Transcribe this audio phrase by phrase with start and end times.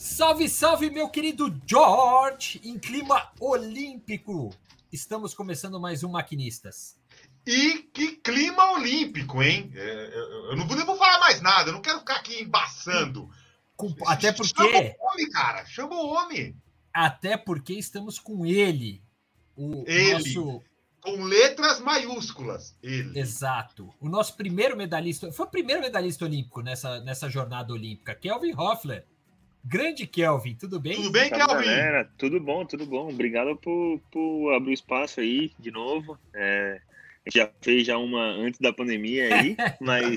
[0.00, 2.58] Salve, salve, meu querido George!
[2.64, 4.48] Em clima olímpico,
[4.90, 6.96] estamos começando mais um Maquinistas.
[7.46, 9.70] E que clima olímpico, hein?
[9.74, 10.10] É,
[10.52, 13.28] eu não vou, falar mais nada, eu não quero ficar aqui embaçando.
[13.76, 14.54] Com, até porque.
[14.56, 16.56] Chama o homem, cara, chama o homem.
[16.94, 19.02] Até porque estamos com ele,
[19.54, 20.12] o Ele.
[20.14, 20.62] nosso.
[21.02, 22.74] Com letras maiúsculas.
[22.82, 23.20] Ele.
[23.20, 23.92] Exato.
[24.00, 25.30] O nosso primeiro medalhista.
[25.30, 29.06] Foi o primeiro medalhista olímpico nessa, nessa jornada olímpica, Kelvin Hoffler.
[29.64, 30.96] Grande Kelvin, tudo bem?
[30.96, 31.46] Tudo bem, Kelvin?
[31.46, 32.10] galera.
[32.16, 33.08] Tudo bom, tudo bom.
[33.08, 36.18] Obrigado por, por abrir o espaço aí de novo.
[36.34, 36.80] É,
[37.26, 40.14] a gente já fez já uma antes da pandemia aí, mas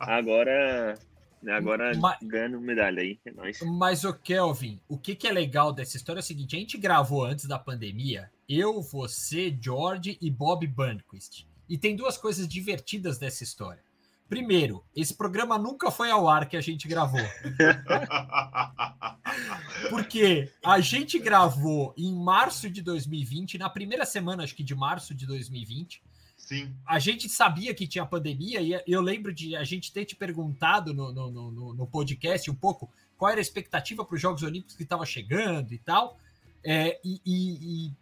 [0.00, 0.98] agora,
[1.46, 3.18] agora Ma- ganhando medalha aí.
[3.26, 3.60] É nóis.
[3.62, 6.78] Mas, o Kelvin, o que, que é legal dessa história é o seguinte: a gente
[6.78, 11.46] gravou antes da pandemia, eu, você, George e Bob Burnquist.
[11.68, 13.84] E tem duas coisas divertidas dessa história.
[14.28, 17.20] Primeiro, esse programa nunca foi ao ar que a gente gravou.
[19.88, 25.14] Porque a gente gravou em março de 2020, na primeira semana, acho que de março
[25.14, 26.02] de 2020.
[26.36, 26.74] Sim.
[26.84, 30.92] A gente sabia que tinha pandemia e eu lembro de a gente ter te perguntado
[30.92, 34.76] no, no, no, no podcast um pouco qual era a expectativa para os Jogos Olímpicos
[34.76, 36.18] que estava chegando e tal.
[36.64, 37.92] É, e, e, e,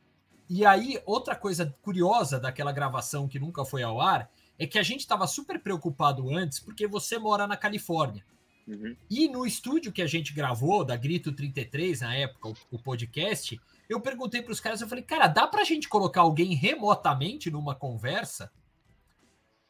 [0.49, 4.83] e aí, outra coisa curiosa daquela gravação que nunca foi ao ar é que a
[4.83, 8.25] gente estava super preocupado antes porque você mora na Califórnia.
[8.67, 8.97] Uhum.
[9.11, 13.61] E no estúdio que a gente gravou, da Grito 33, na época, o, o podcast,
[13.89, 17.51] eu perguntei para os caras, eu falei, cara, dá para a gente colocar alguém remotamente
[17.51, 18.51] numa conversa?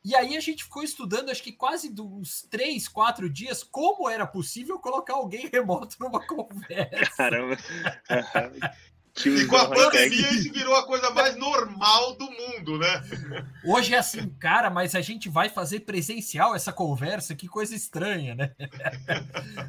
[0.04, 4.26] E aí a gente ficou estudando, acho que quase uns três, quatro dias, como era
[4.26, 7.16] possível colocar alguém remoto numa conversa.
[7.16, 7.56] Caramba.
[9.24, 13.02] E com a pandemia isso virou a coisa mais normal do mundo, né?
[13.64, 18.34] Hoje é assim, cara, mas a gente vai fazer presencial essa conversa, que coisa estranha,
[18.34, 18.52] né?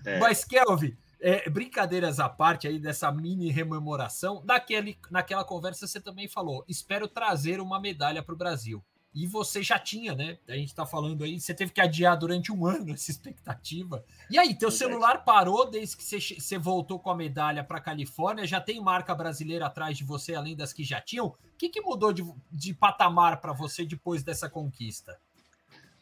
[0.03, 0.19] É.
[0.19, 6.27] Mas, Kelvin, é, brincadeiras à parte aí dessa mini rememoração, naquele, naquela conversa você também
[6.27, 8.83] falou: espero trazer uma medalha para o Brasil.
[9.15, 10.37] E você já tinha, né?
[10.45, 14.03] A gente está falando aí, você teve que adiar durante um ano essa expectativa.
[14.29, 18.45] E aí, teu celular parou desde que você, você voltou com a medalha para Califórnia?
[18.45, 21.27] Já tem marca brasileira atrás de você, além das que já tinham?
[21.27, 25.17] O que, que mudou de, de patamar para você depois dessa conquista?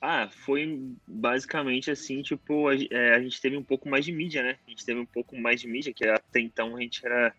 [0.02, 4.42] Ah, foi basicamente assim, tipo, a, é, a gente teve um pouco mais de mídia,
[4.42, 4.58] né?
[4.66, 7.34] A gente teve um pouco mais de mídia, que até então a gente era,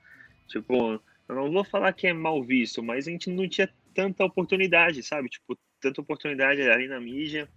[0.46, 4.24] tipo, eu não vou falar que é mal visto, mas a gente não tinha tanta
[4.24, 5.28] oportunidade, sabe?
[5.28, 7.48] Tipo, tanta oportunidade ali na mídia.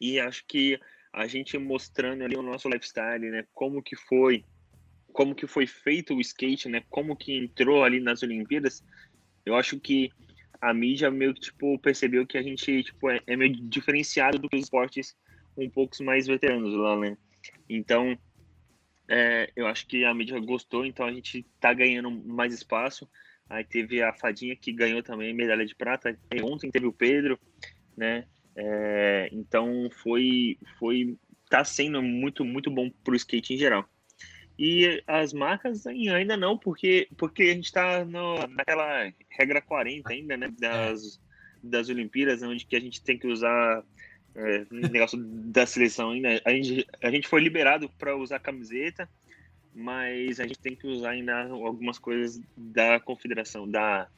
[0.00, 0.78] E acho que
[1.12, 3.44] a gente mostrando ali o nosso lifestyle, né?
[3.54, 4.44] Como que foi,
[5.12, 6.82] como que foi feito o skate, né?
[6.90, 8.84] Como que entrou ali nas Olimpíadas.
[9.44, 10.10] Eu acho que
[10.60, 14.48] a mídia meio que, tipo, percebeu que a gente, tipo, é, é meio diferenciado do
[14.48, 15.16] que os esportes
[15.56, 17.16] um pouco mais veteranos lá, né?
[17.68, 18.16] Então,
[19.08, 23.08] é, eu acho que a mídia gostou, então a gente tá ganhando mais espaço.
[23.48, 26.18] Aí teve a Fadinha que ganhou também medalha de prata.
[26.34, 27.38] E ontem teve o Pedro,
[27.96, 28.26] né?
[28.54, 31.16] É, então foi, foi,
[31.48, 33.88] tá sendo muito, muito bom pro skate em geral.
[34.58, 40.52] E as marcas ainda não, porque, porque a gente está naquela regra 40 ainda, né?
[40.58, 41.20] Das,
[41.62, 43.84] das Olimpíadas, onde que a gente tem que usar
[44.34, 46.40] é, negócio da seleção ainda.
[46.44, 49.08] A gente, a gente foi liberado para usar camiseta,
[49.74, 54.08] mas a gente tem que usar ainda algumas coisas da confederação, da,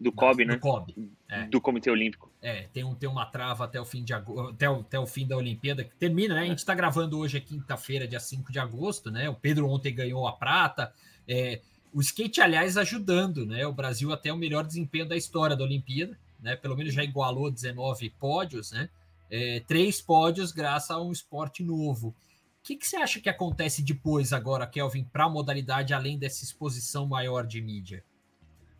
[0.00, 0.58] do COB, Do né?
[0.58, 0.94] COB.
[1.28, 1.44] É.
[1.44, 2.30] Do Comitê Olímpico.
[2.40, 5.06] É, tem, um, tem uma trava até o fim de agosto, até o, até o
[5.06, 6.42] fim da Olimpíada, que termina, né?
[6.42, 9.28] A gente está gravando hoje é quinta-feira, dia 5 de agosto, né?
[9.28, 10.92] O Pedro ontem ganhou a prata.
[11.28, 11.60] É,
[11.92, 13.66] o skate, aliás, ajudando, né?
[13.66, 16.56] O Brasil até o melhor desempenho da história da Olimpíada, né?
[16.56, 18.88] Pelo menos já igualou 19 pódios, né?
[19.30, 22.14] É, três pódios graças a um esporte novo.
[22.60, 26.44] O que, que você acha que acontece depois, agora, Kelvin, para a modalidade, além dessa
[26.44, 28.04] exposição maior de mídia?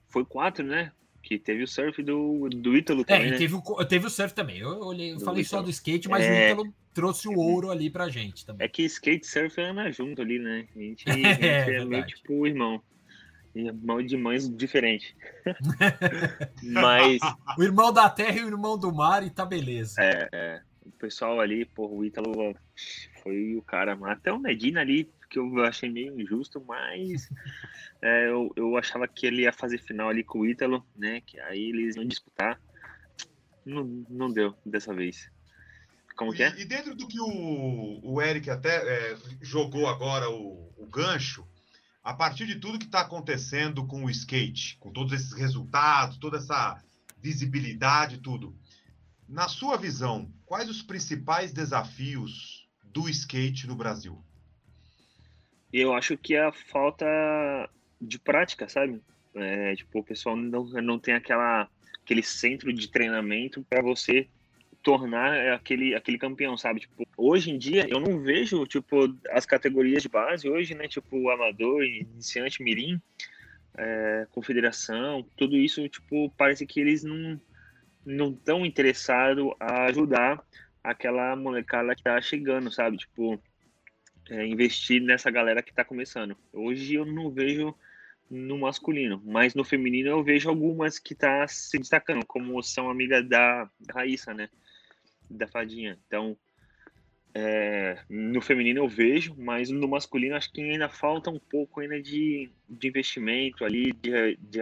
[0.08, 0.92] Foi quatro, né?
[1.22, 3.38] Que teve o surf do, do Ítalo É, também, e né?
[3.38, 4.58] teve o, teve o surf também.
[4.58, 5.64] Eu, olhei, eu Do falei só Ítalo.
[5.64, 6.50] do skate, mas o É.
[6.52, 8.64] Ítalo trouxe o ouro ali pra gente também.
[8.64, 10.66] É que skate e surf anda junto ali, né?
[10.74, 12.82] A gente, a gente É, é, meio tipo irmão.
[13.54, 15.14] Irmão de mães diferentes.
[16.62, 17.20] Mas
[17.58, 19.96] O irmão da terra e o irmão do mar, e tá beleza.
[20.00, 22.54] é, o pessoal ali, pô, o Ítalo
[23.22, 23.98] foi o cara.
[24.10, 27.28] Até o Medina ali, que eu achei meio injusto, mas
[28.02, 31.20] é, eu, eu achava que ele ia fazer final ali com o Ítalo, né?
[31.22, 32.60] Que aí eles iam disputar.
[33.64, 35.30] Não, não deu dessa vez.
[36.16, 36.54] Como que é?
[36.56, 41.46] E, e dentro do que o, o Eric até é, jogou agora o, o gancho,
[42.02, 46.38] a partir de tudo que está acontecendo com o skate, com todos esses resultados, toda
[46.38, 46.82] essa
[47.18, 48.56] visibilidade, tudo.
[49.28, 52.59] Na sua visão, quais os principais desafios
[52.92, 54.22] do skate no Brasil?
[55.72, 57.06] eu acho que a falta
[58.00, 59.00] de prática, sabe?
[59.34, 61.68] É, tipo, o pessoal não, não tem aquela,
[62.02, 64.28] aquele centro de treinamento para você
[64.82, 66.80] tornar aquele, aquele campeão, sabe?
[66.80, 68.96] Tipo, hoje em dia eu não vejo, tipo,
[69.30, 70.88] as categorias de base hoje, né?
[70.88, 73.00] Tipo, amador, iniciante, mirim,
[73.76, 77.40] é, confederação, tudo isso, tipo, parece que eles não
[78.02, 80.42] não estão interessados a ajudar
[80.82, 82.96] aquela molecada que tá chegando, sabe?
[82.96, 83.40] Tipo,
[84.30, 86.36] é, investir nessa galera que tá começando.
[86.52, 87.74] Hoje eu não vejo
[88.30, 93.28] no masculino, mas no feminino eu vejo algumas que tá se destacando, como são amigas
[93.28, 94.48] da Raíssa, né?
[95.28, 95.98] Da Fadinha.
[96.06, 96.36] Então,
[97.34, 102.00] é, no feminino eu vejo, mas no masculino acho que ainda falta um pouco ainda
[102.00, 104.60] de, de investimento ali, de, de,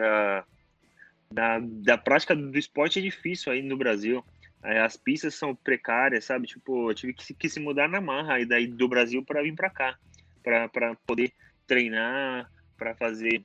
[1.30, 4.24] da, da prática do esporte é difícil aí no Brasil.
[4.62, 6.46] É, as pistas são precárias, sabe?
[6.46, 9.55] Tipo, eu tive que, que se mudar na marra aí daí do Brasil para vir
[9.55, 9.99] para cá,
[10.43, 11.32] para poder
[11.66, 13.44] treinar, para fazer,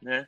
[0.00, 0.26] né?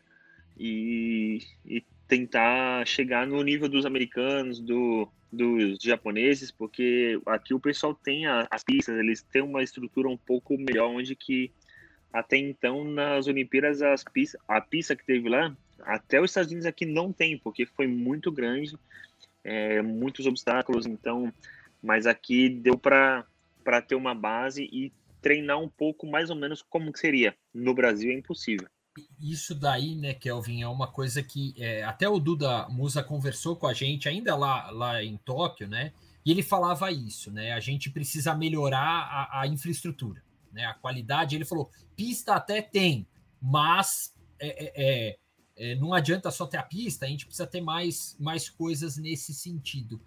[0.58, 7.94] E, e tentar chegar no nível dos americanos, do, dos japoneses, porque aqui o pessoal
[7.94, 11.52] tem a, as pistas, eles têm uma estrutura um pouco melhor, onde que
[12.12, 16.66] até então nas Olimpíadas as pistas, a pista que teve lá, até os Estados Unidos
[16.66, 18.76] aqui não tem, porque foi muito grande,
[19.46, 21.32] é, muitos obstáculos, então,
[21.82, 23.24] mas aqui deu para
[23.86, 27.34] ter uma base e treinar um pouco mais ou menos como que seria.
[27.54, 28.68] No Brasil é impossível
[29.20, 33.66] isso daí, né, Kelvin, é uma coisa que é, até o Duda Musa conversou com
[33.66, 35.92] a gente ainda lá, lá em Tóquio, né?
[36.24, 37.52] E ele falava isso, né?
[37.52, 40.22] A gente precisa melhorar a, a infraestrutura,
[40.52, 40.64] né?
[40.64, 41.36] A qualidade.
[41.36, 43.06] Ele falou, pista até tem,
[43.40, 45.18] mas é, é,
[45.56, 47.06] é, não adianta só ter a pista.
[47.06, 50.00] A gente precisa ter mais, mais coisas nesse sentido.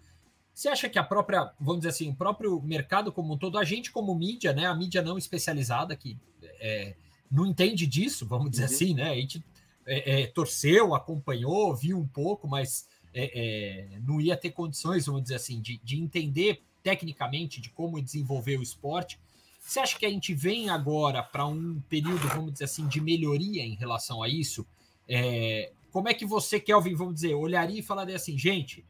[0.54, 3.64] Você acha que a própria, vamos dizer assim, o próprio mercado como um todo, a
[3.64, 4.66] gente como mídia, né?
[4.66, 6.18] A mídia não especializada que
[6.60, 6.96] é,
[7.32, 8.70] não entende disso, vamos dizer uhum.
[8.70, 9.10] assim, né?
[9.10, 9.44] A gente
[9.86, 15.24] é, é, torceu, acompanhou, viu um pouco, mas é, é, não ia ter condições, vamos
[15.24, 19.20] dizer assim, de, de entender tecnicamente de como desenvolver o esporte.
[19.60, 23.64] Você acha que a gente vem agora para um período, vamos dizer assim, de melhoria
[23.64, 24.66] em relação a isso?
[25.10, 28.86] É, como é que você, Kelvin, vamos dizer, olharia e falaria assim, gente,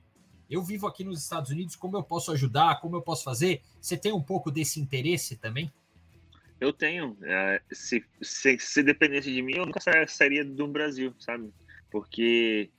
[0.49, 3.61] eu vivo aqui nos Estados Unidos, como eu posso ajudar, como eu posso fazer?
[3.79, 5.71] Você tem um pouco desse interesse também?
[6.59, 7.17] Eu tenho.
[7.23, 11.53] É, se, se, se, dependesse de mim, eu nunca sairia do Brasil, sabe?
[11.89, 12.69] Porque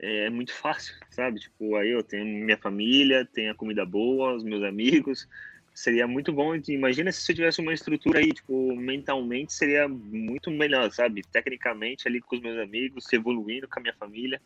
[0.00, 1.38] é muito fácil, sabe?
[1.38, 5.28] Tipo, aí eu tenho minha família, tenho a comida boa, os meus amigos.
[5.76, 6.56] Seria muito bom.
[6.68, 11.22] Imagina se eu tivesse uma estrutura aí, tipo, mentalmente seria muito melhor, sabe?
[11.22, 14.40] Tecnicamente, ali com os meus amigos, evoluindo com a minha família.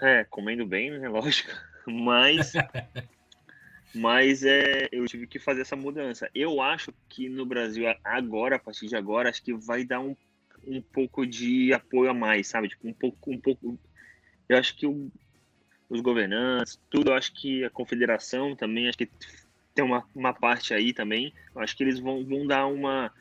[0.00, 1.06] É, comendo bem, né?
[1.08, 1.52] Lógico.
[1.86, 2.52] Mas
[3.94, 6.28] Mas é, eu tive que fazer essa mudança.
[6.34, 10.16] Eu acho que no Brasil, agora, a partir de agora, acho que vai dar um,
[10.66, 12.68] um pouco de apoio a mais, sabe?
[12.68, 13.30] Tipo, um pouco.
[13.30, 13.78] Um pouco
[14.48, 15.12] eu acho que o,
[15.88, 19.08] os governantes, tudo, eu acho que a confederação também, acho que
[19.74, 21.34] tem uma, uma parte aí também.
[21.54, 23.12] Eu acho que eles vão, vão dar uma,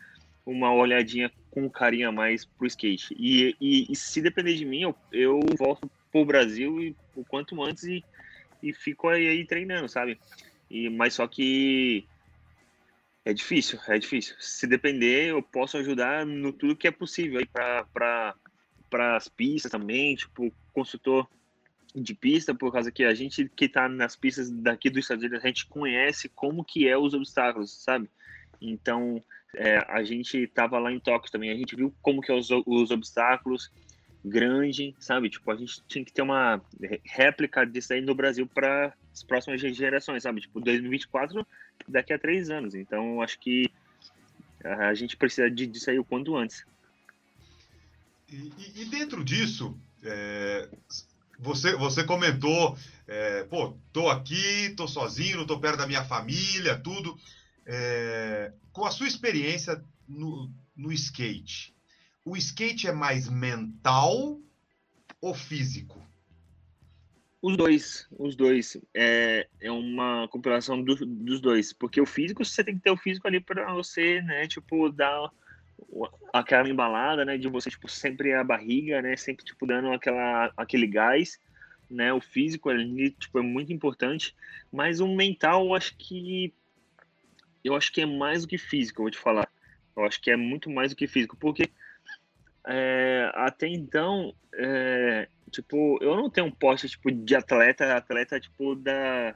[0.46, 3.16] uma olhadinha com carinho a mais pro skate.
[3.18, 7.62] E, e, e se depender de mim, eu, eu volto pro Brasil e, o quanto
[7.62, 8.04] antes e,
[8.62, 10.20] e fico aí, aí treinando, sabe?
[10.70, 12.06] E, mas só que
[13.26, 14.36] é difícil, é difícil.
[14.40, 18.36] Se depender, eu posso ajudar no tudo que é possível aí para
[19.16, 21.28] as pistas também, tipo, consultor
[21.96, 25.44] de pista, por causa que a gente que está nas pistas daqui dos Estados Unidos,
[25.44, 28.10] a gente conhece como que é os obstáculos, sabe?
[28.60, 29.24] Então,
[29.56, 32.50] é, a gente estava lá em Tóquio também, a gente viu como que é os,
[32.66, 33.72] os obstáculos,
[34.26, 35.30] grande, sabe?
[35.30, 36.62] Tipo, a gente tinha que ter uma
[37.06, 40.42] réplica disso aí no Brasil para as próximas gerações, sabe?
[40.42, 41.46] Tipo, 2024
[41.88, 42.74] daqui a três anos.
[42.74, 43.70] Então, acho que
[44.64, 46.66] a gente precisa disso aí o quanto antes.
[48.32, 50.70] E, e dentro disso, é,
[51.40, 56.78] você, você comentou, é, pô, tô aqui, tô sozinho, não tô perto da minha família,
[56.78, 57.18] tudo.
[57.66, 61.74] É, com a sua experiência no, no skate,
[62.26, 64.40] o skate é mais mental
[65.22, 66.02] ou físico?
[67.42, 68.78] Os dois, os dois.
[68.94, 71.74] É, é uma compilação do, dos dois.
[71.74, 75.30] Porque o físico, você tem que ter o físico ali para você, né, tipo, dar
[76.32, 80.88] aquela embalada, né, de você, tipo, sempre a barriga, né, sempre, tipo, dando aquela, aquele
[80.88, 81.40] gás,
[81.90, 84.36] né, o físico ali, tipo, é muito importante.
[84.72, 86.54] Mas o mental, eu acho que,
[87.64, 89.48] eu acho que é mais do que físico, eu vou te falar.
[89.96, 91.70] Eu acho que é muito mais do que físico, porque
[92.66, 98.76] é, até então, é, tipo, eu não tenho um poste, tipo, de atleta, atleta, tipo,
[98.76, 99.36] da,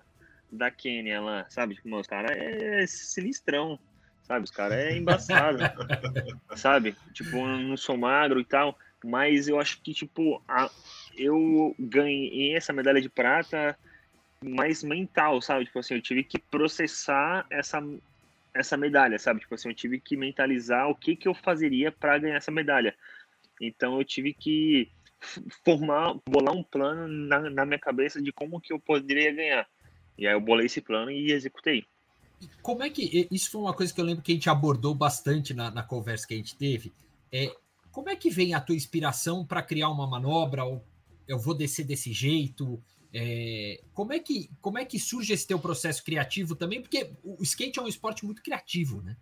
[0.51, 1.75] da Kenya lá, sabe?
[1.75, 3.79] Tipo, os caras é sinistrão,
[4.27, 4.43] sabe?
[4.43, 5.59] Os caras é embaçado,
[6.55, 6.95] sabe?
[7.13, 10.69] Tipo, não sou magro e tal, mas eu acho que, tipo, a,
[11.15, 13.77] eu ganhei essa medalha de prata
[14.43, 15.65] mais mental, sabe?
[15.65, 17.81] Tipo assim, eu tive que processar essa,
[18.53, 19.39] essa medalha, sabe?
[19.39, 22.93] Tipo assim, eu tive que mentalizar o que, que eu fazeria para ganhar essa medalha.
[23.59, 24.91] Então eu tive que
[25.65, 29.67] formar, bolar um plano na, na minha cabeça de como que eu poderia ganhar.
[30.17, 31.85] E aí eu bolei esse plano e executei.
[32.61, 33.27] Como é que.
[33.31, 36.27] Isso foi uma coisa que eu lembro que a gente abordou bastante na, na conversa
[36.27, 36.93] que a gente teve.
[37.31, 37.53] É,
[37.91, 40.63] como é que vem a tua inspiração para criar uma manobra?
[40.63, 40.83] Ou
[41.27, 42.81] eu vou descer desse jeito?
[43.13, 46.81] É, como, é que, como é que surge esse teu processo criativo também?
[46.81, 49.17] Porque o skate é um esporte muito criativo, né?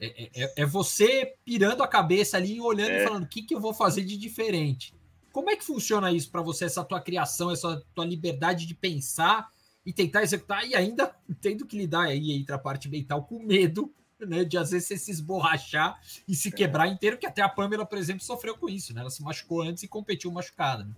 [0.00, 3.04] É, é, é, é você pirando a cabeça ali, olhando e é.
[3.04, 4.94] falando o que, que eu vou fazer de diferente.
[5.32, 9.50] Como é que funciona isso para você, essa tua criação, essa tua liberdade de pensar
[9.86, 13.94] e tentar executar e ainda tendo que lidar aí entre a parte mental com medo,
[14.18, 17.86] né, de às vezes você se esborrachar e se quebrar inteiro, que até a Pamela,
[17.86, 19.02] por exemplo, sofreu com isso, né?
[19.02, 20.92] Ela se machucou antes e competiu machucada, né?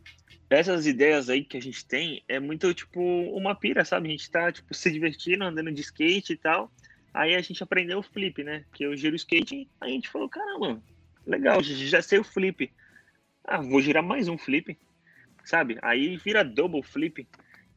[0.50, 3.00] essas ideias aí que a gente tem é muito tipo
[3.36, 4.08] uma pira, sabe?
[4.08, 6.72] A gente tá tipo se divertindo, andando de skate e tal.
[7.12, 8.64] Aí a gente aprendeu o flip, né?
[8.72, 10.80] Que eu giro skate, aí a gente falou, caramba,
[11.26, 12.72] legal, já sei o flip.
[13.44, 14.78] Ah, vou girar mais um flip,
[15.44, 15.78] sabe?
[15.82, 17.26] Aí vira double flip,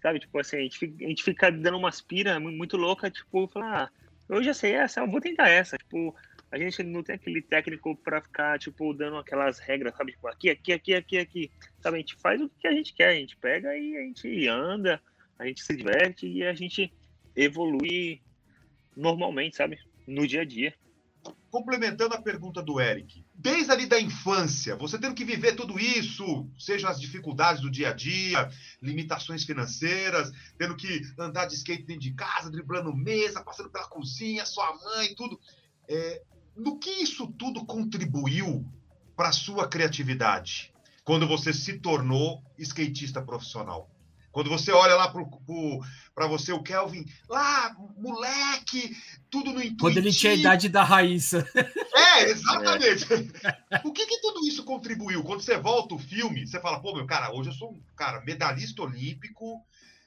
[0.01, 0.19] sabe?
[0.19, 3.83] Tipo assim, a gente fica, a gente fica dando umas pira muito louca, tipo, falar,
[3.83, 3.89] ah,
[4.29, 5.77] eu já sei essa, eu vou tentar essa.
[5.77, 6.15] Tipo,
[6.51, 10.11] a gente não tem aquele técnico para ficar, tipo, dando aquelas regras, sabe?
[10.13, 11.51] Tipo, aqui, aqui, aqui, aqui, aqui.
[11.81, 11.97] Sabe?
[11.97, 15.01] A gente faz o que a gente quer, a gente pega e a gente anda,
[15.37, 16.91] a gente se diverte e a gente
[17.35, 18.21] evolui
[18.95, 19.79] normalmente, sabe?
[20.07, 20.73] No dia a dia.
[21.49, 26.49] Complementando a pergunta do Eric, desde ali da infância, você tendo que viver tudo isso,
[26.57, 28.49] sejam as dificuldades do dia a dia,
[28.81, 34.45] limitações financeiras, tendo que andar de skate dentro de casa, driblando mesa, passando pela cozinha,
[34.45, 35.37] sua mãe, tudo.
[35.89, 36.21] É,
[36.55, 38.65] no que isso tudo contribuiu
[39.15, 40.73] para sua criatividade
[41.03, 43.89] quando você se tornou skatista profissional?
[44.31, 45.13] Quando você olha lá
[46.15, 48.95] para você, o Kelvin, lá, moleque,
[49.29, 49.79] tudo no intuitivo.
[49.79, 51.45] Quando ele tinha a idade da Raíssa.
[51.93, 53.05] É, exatamente.
[53.69, 53.81] É.
[53.83, 55.23] O que, que tudo isso contribuiu?
[55.23, 58.21] Quando você volta o filme, você fala, pô, meu, cara, hoje eu sou um cara
[58.21, 59.61] medalhista olímpico,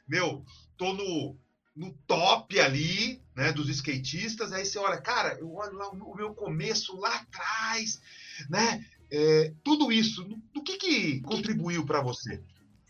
[0.08, 0.44] meu,
[0.76, 1.36] tô no,
[1.74, 6.34] no top ali, né, dos skatistas, aí você olha, cara, eu olho lá o meu
[6.34, 8.00] começo lá atrás,
[8.48, 12.42] né, é, tudo isso, do que que contribuiu para você?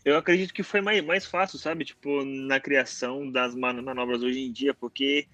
[0.05, 4.51] Eu acredito que foi mais, mais fácil, sabe, tipo, na criação das manobras hoje em
[4.51, 5.27] dia, porque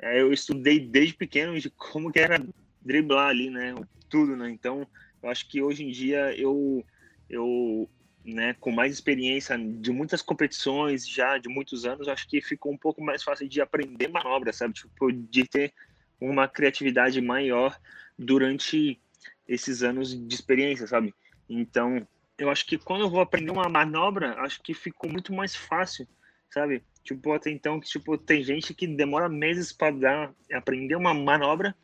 [0.00, 2.44] é, eu estudei desde pequeno de como que era
[2.82, 3.72] driblar ali, né,
[4.10, 4.86] tudo, né, então
[5.22, 6.84] eu acho que hoje em dia eu
[7.30, 7.88] eu
[8.24, 12.76] né, com mais experiência de muitas competições já de muitos anos, acho que ficou um
[12.76, 14.74] pouco mais fácil de aprender manobra, sabe?
[14.74, 15.72] Tipo, de ter
[16.20, 17.78] uma criatividade maior
[18.18, 19.00] durante
[19.46, 21.14] esses anos de experiência, sabe?
[21.48, 22.06] Então,
[22.38, 26.06] eu acho que quando eu vou aprender uma manobra, acho que ficou muito mais fácil,
[26.50, 26.82] sabe?
[27.02, 31.74] Tipo, até então, que tipo, tem gente que demora meses para dar aprender uma manobra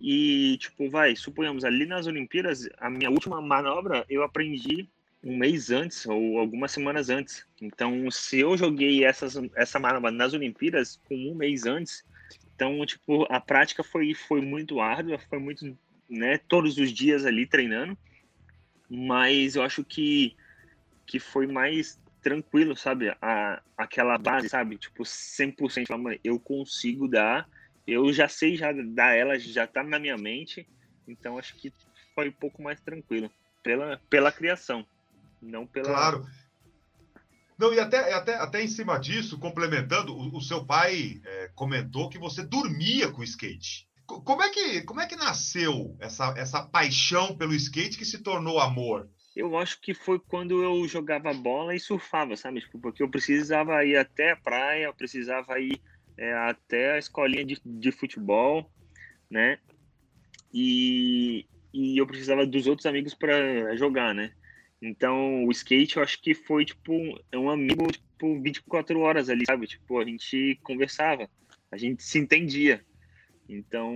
[0.00, 4.88] e tipo, vai, suponhamos ali nas Olimpíadas, a minha última manobra eu aprendi
[5.22, 7.46] um mês antes ou algumas semanas antes.
[7.60, 12.04] Então, se eu joguei essas, essa manobra nas Olimpíadas com um mês antes,
[12.54, 15.76] então, tipo, a prática foi, foi muito árdua, foi muito,
[16.08, 17.96] né, todos os dias ali treinando,
[18.88, 20.36] mas eu acho que,
[21.06, 23.14] que foi mais tranquilo, sabe?
[23.20, 24.78] A, aquela base, sabe?
[24.78, 27.48] Tipo, 100%, eu consigo dar,
[27.86, 30.66] eu já sei já dar ela, já tá na minha mente,
[31.06, 31.72] então acho que
[32.14, 33.30] foi um pouco mais tranquilo
[33.62, 34.86] pela, pela criação
[35.44, 35.88] não pela.
[35.88, 36.26] Claro.
[37.56, 42.08] Não, e até, até, até em cima disso, complementando, o, o seu pai é, comentou
[42.08, 43.86] que você dormia com o skate.
[44.06, 48.60] Como é que, como é que nasceu essa, essa paixão pelo skate que se tornou
[48.60, 49.08] amor?
[49.34, 52.60] Eu acho que foi quando eu jogava bola e surfava, sabe?
[52.60, 55.80] Tipo, porque eu precisava ir até a praia, eu precisava ir
[56.16, 58.70] é, até a escolinha de, de futebol,
[59.28, 59.58] né?
[60.52, 64.32] E, e eu precisava dos outros amigos para jogar, né?
[64.80, 66.92] Então, o skate, eu acho que foi, tipo,
[67.32, 69.66] é um amigo, tipo, 24 horas ali, sabe?
[69.66, 71.28] Tipo, a gente conversava,
[71.72, 72.84] a gente se entendia.
[73.48, 73.94] Então,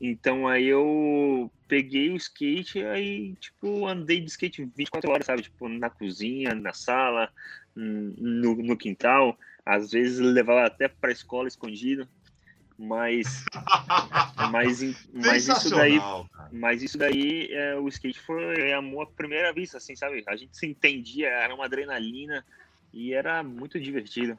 [0.00, 5.42] então aí eu peguei o skate aí, tipo, andei de skate 24 horas, sabe?
[5.42, 7.30] Tipo, na cozinha, na sala,
[7.74, 9.38] no, no quintal.
[9.64, 12.08] Às vezes levava até para a escola escondido.
[12.76, 13.44] Mas,
[14.50, 14.80] mas,
[15.12, 15.98] mas isso daí,
[16.50, 20.24] mas isso daí é, o skate foi amor à primeira vista, assim, sabe?
[20.26, 22.44] A gente se entendia, era uma adrenalina
[22.92, 24.38] e era muito divertido.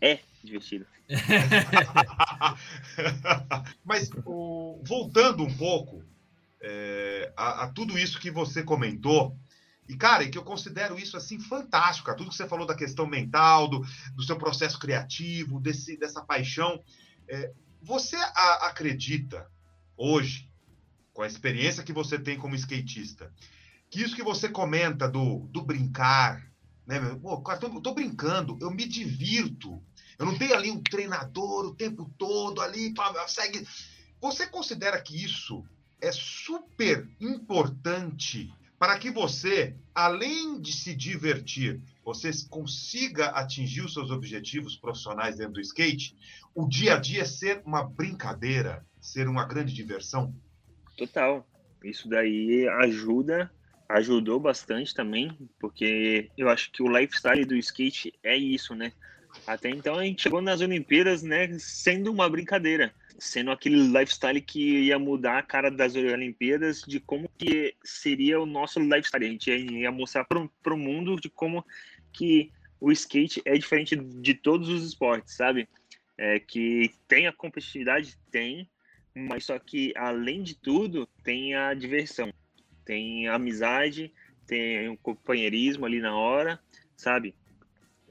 [0.00, 0.86] é divertido.
[3.84, 6.02] Mas o, voltando um pouco
[6.60, 9.36] é, a, a, tudo isso que você comentou,
[9.88, 13.06] e cara, que eu considero isso assim fantástico, a tudo que você falou da questão
[13.06, 13.84] mental, do,
[14.14, 16.82] do seu processo criativo, desse, dessa paixão.
[17.28, 19.50] É, você a, acredita
[19.96, 20.48] hoje,
[21.12, 23.32] com a experiência que você tem como skatista,
[23.90, 26.46] que isso que você comenta do, do brincar,
[26.86, 26.98] né?
[27.20, 29.82] Pô, cara, tô, tô brincando, eu me divirto.
[30.18, 32.94] Eu não tenho ali um treinador o tempo todo ali,
[33.26, 33.66] segue.
[34.20, 35.64] Você considera que isso
[36.00, 44.10] é super importante para que você, além de se divertir, você consiga atingir os seus
[44.10, 46.16] objetivos profissionais dentro do skate,
[46.54, 50.34] o dia a dia ser uma brincadeira, ser uma grande diversão?
[50.96, 51.46] Total.
[51.84, 53.50] Isso daí ajuda
[53.92, 58.92] ajudou bastante também, porque eu acho que o lifestyle do skate é isso, né?
[59.46, 64.84] Até então a gente chegou nas Olimpíadas, né, sendo uma brincadeira, sendo aquele lifestyle que
[64.84, 69.26] ia mudar a cara das Olimpíadas, de como que seria o nosso lifestyle.
[69.26, 71.64] A gente ia mostrar para o mundo de como
[72.12, 75.68] que o skate é diferente de todos os esportes, sabe?
[76.16, 78.68] É, que tem a competitividade, tem,
[79.14, 82.32] mas só que além de tudo tem a diversão
[82.84, 84.12] tem amizade,
[84.46, 86.60] tem um companheirismo ali na hora,
[86.96, 87.34] sabe?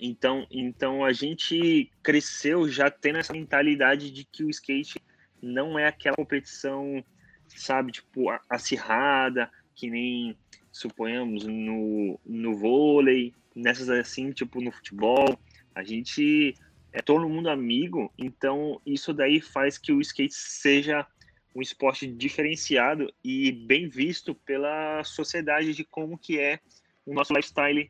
[0.03, 4.99] Então, então a gente cresceu já tendo essa mentalidade de que o skate
[5.39, 7.05] não é aquela competição,
[7.47, 10.35] sabe, tipo, acirrada, que nem
[10.71, 15.39] suponhamos no, no vôlei, nessas assim, tipo no futebol.
[15.75, 16.55] A gente
[16.91, 21.05] é todo mundo amigo, então isso daí faz que o skate seja
[21.53, 26.59] um esporte diferenciado e bem visto pela sociedade de como que é
[27.05, 27.87] o nosso lifestyle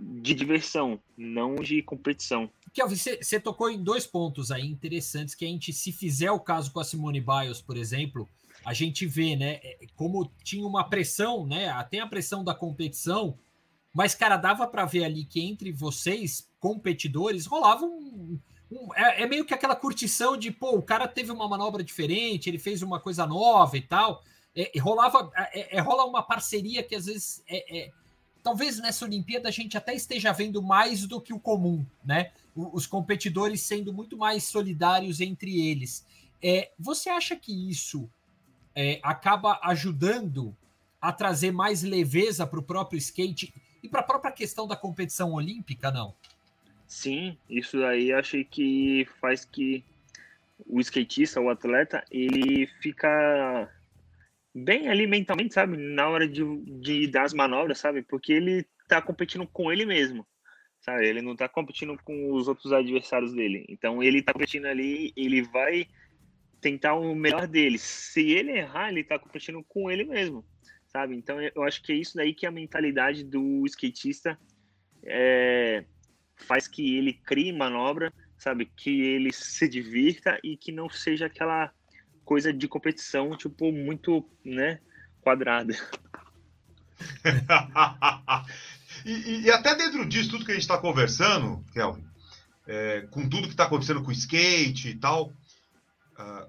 [0.00, 2.50] de diversão, não de competição.
[2.72, 6.72] Kelvin, você tocou em dois pontos aí interessantes que a gente, se fizer o caso
[6.72, 8.28] com a Simone Biles, por exemplo,
[8.64, 13.36] a gente vê, né, é, como tinha uma pressão, né, até a pressão da competição,
[13.92, 18.38] mas, cara, dava para ver ali que entre vocês, competidores, rolava um,
[18.94, 22.58] é, é, meio que aquela curtição de, pô, o cara teve uma manobra diferente, ele
[22.58, 24.22] fez uma coisa nova e tal.
[24.54, 27.90] É, rolava, é, é, rola uma parceria que às vezes é, é,
[28.42, 32.32] talvez nessa Olimpíada a gente até esteja vendo mais do que o comum, né?
[32.54, 36.06] Os competidores sendo muito mais solidários entre eles.
[36.42, 38.08] É, você acha que isso
[39.02, 40.56] acaba ajudando
[41.00, 45.32] a trazer mais leveza para o próprio skate e para a própria questão da competição
[45.32, 46.14] olímpica, não?
[46.86, 49.84] Sim, isso aí achei que faz que
[50.66, 53.70] o skatista, o atleta, ele fica
[54.54, 55.76] bem ali mentalmente, sabe?
[55.76, 56.42] Na hora de,
[56.80, 58.02] de dar as manobras, sabe?
[58.02, 60.26] Porque ele tá competindo com ele mesmo,
[60.80, 61.06] sabe?
[61.06, 63.64] Ele não tá competindo com os outros adversários dele.
[63.68, 65.86] Então ele tá competindo ali, ele vai
[66.60, 67.78] tentar o melhor dele.
[67.78, 70.44] Se ele errar, ele tá competindo com ele mesmo,
[70.88, 71.16] sabe?
[71.16, 74.38] Então eu acho que é isso daí que a mentalidade do skatista
[75.04, 75.84] é,
[76.36, 78.66] faz que ele crie manobra, sabe?
[78.76, 81.72] Que ele se divirta e que não seja aquela
[82.24, 84.78] coisa de competição, tipo, muito, né,
[85.20, 85.74] quadrada.
[89.04, 92.04] e, e, até dentro disso, tudo que a gente está conversando, Kelvin,
[92.66, 95.32] é, com tudo que está acontecendo com o skate e tal,
[96.18, 96.46] uh,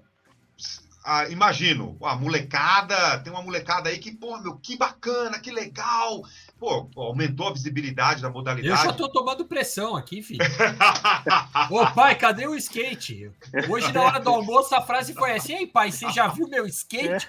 [1.04, 6.22] ah, imagino, a molecada, tem uma molecada aí que, pô, meu, que bacana, que legal.
[6.62, 8.68] Pô, aumentou a visibilidade da modalidade.
[8.68, 10.38] Eu já tô tomando pressão aqui, filho.
[11.68, 13.32] Ô, pai, cadê o skate?
[13.68, 16.64] Hoje, na hora do almoço, a frase foi assim: Ei, pai, você já viu meu
[16.66, 17.28] skate?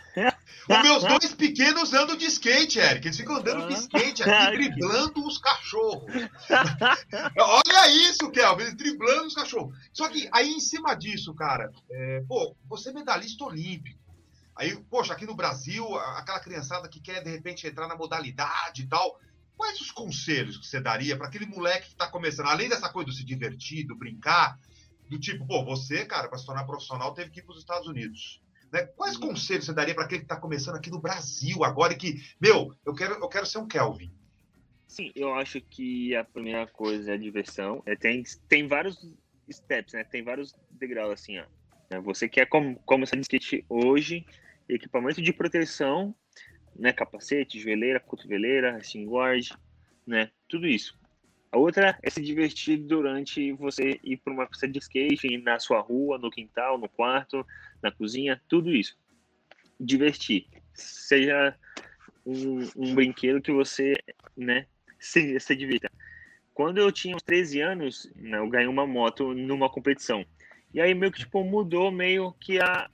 [0.70, 3.08] Os meus dois pequenos andam de skate, Eric.
[3.08, 6.12] Eles ficam andando de skate aqui, driblando os cachorros.
[7.36, 9.76] Olha isso, Kelvin, eles driblando os cachorros.
[9.92, 14.03] Só que aí, em cima disso, cara, é, pô, você é medalhista olímpico olímpico.
[14.56, 18.88] Aí, poxa, aqui no Brasil, aquela criançada que quer de repente entrar na modalidade e
[18.88, 19.20] tal.
[19.56, 23.08] Quais os conselhos que você daria para aquele moleque que está começando, além dessa coisa
[23.08, 24.60] do se divertir, do brincar,
[25.10, 27.88] do tipo, pô, você, cara, para se tornar profissional, teve que ir para os Estados
[27.88, 28.42] Unidos.
[28.72, 28.86] Né?
[28.96, 29.30] Quais uhum.
[29.30, 32.76] conselhos você daria para aquele que está começando aqui no Brasil agora e que, meu,
[32.86, 34.12] eu quero, eu quero ser um Kelvin?
[34.88, 37.82] Sim, eu acho que a primeira coisa é a diversão.
[37.86, 38.98] É, tem, tem vários
[39.52, 40.04] steps, né?
[40.04, 41.46] Tem vários degraus assim, ó.
[42.02, 44.26] Você quer com, começar de skate hoje,
[44.68, 46.16] equipamento de proteção,
[46.76, 49.50] né, capacete, joelheira, cotoveleira, racing guard,
[50.06, 50.98] né, tudo isso.
[51.52, 55.82] A outra é se divertir durante você ir para uma pista de skate, na sua
[55.82, 57.46] rua, no quintal, no quarto,
[57.82, 58.98] na cozinha, tudo isso.
[59.80, 60.48] Divertir.
[60.74, 61.56] Seja
[62.26, 63.94] um, um brinquedo que você,
[64.36, 64.66] né,
[65.00, 65.92] se, se divirta.
[66.56, 70.26] quando eu tinha uns 13 anos, né, eu ganhei uma moto numa competição.
[70.74, 72.90] E aí meio que tipo mudou meio que a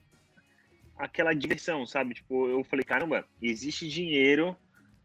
[0.99, 2.13] aquela diversão, sabe?
[2.13, 4.55] Tipo, eu falei, caramba, existe dinheiro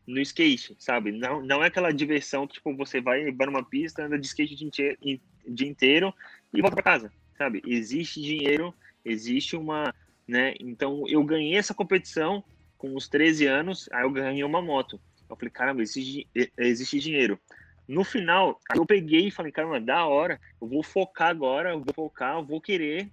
[0.07, 1.13] no skate, sabe?
[1.13, 4.67] Não, não é aquela diversão que tipo você vai vai numa pista, anda de skate
[4.67, 6.13] o dia inteiro
[6.53, 7.63] e volta para casa, sabe?
[7.65, 9.95] Existe dinheiro, existe uma,
[10.27, 10.55] né?
[10.61, 12.45] Então eu ganhei essa competição
[12.77, 15.01] com os 13 anos, aí eu ganhei uma moto.
[15.31, 16.29] Eu falei, caramba, existe,
[16.59, 17.39] existe dinheiro.
[17.87, 21.95] No final, eu peguei e falei, caramba, da hora, eu vou focar agora, eu vou
[21.95, 23.11] focar, eu vou querer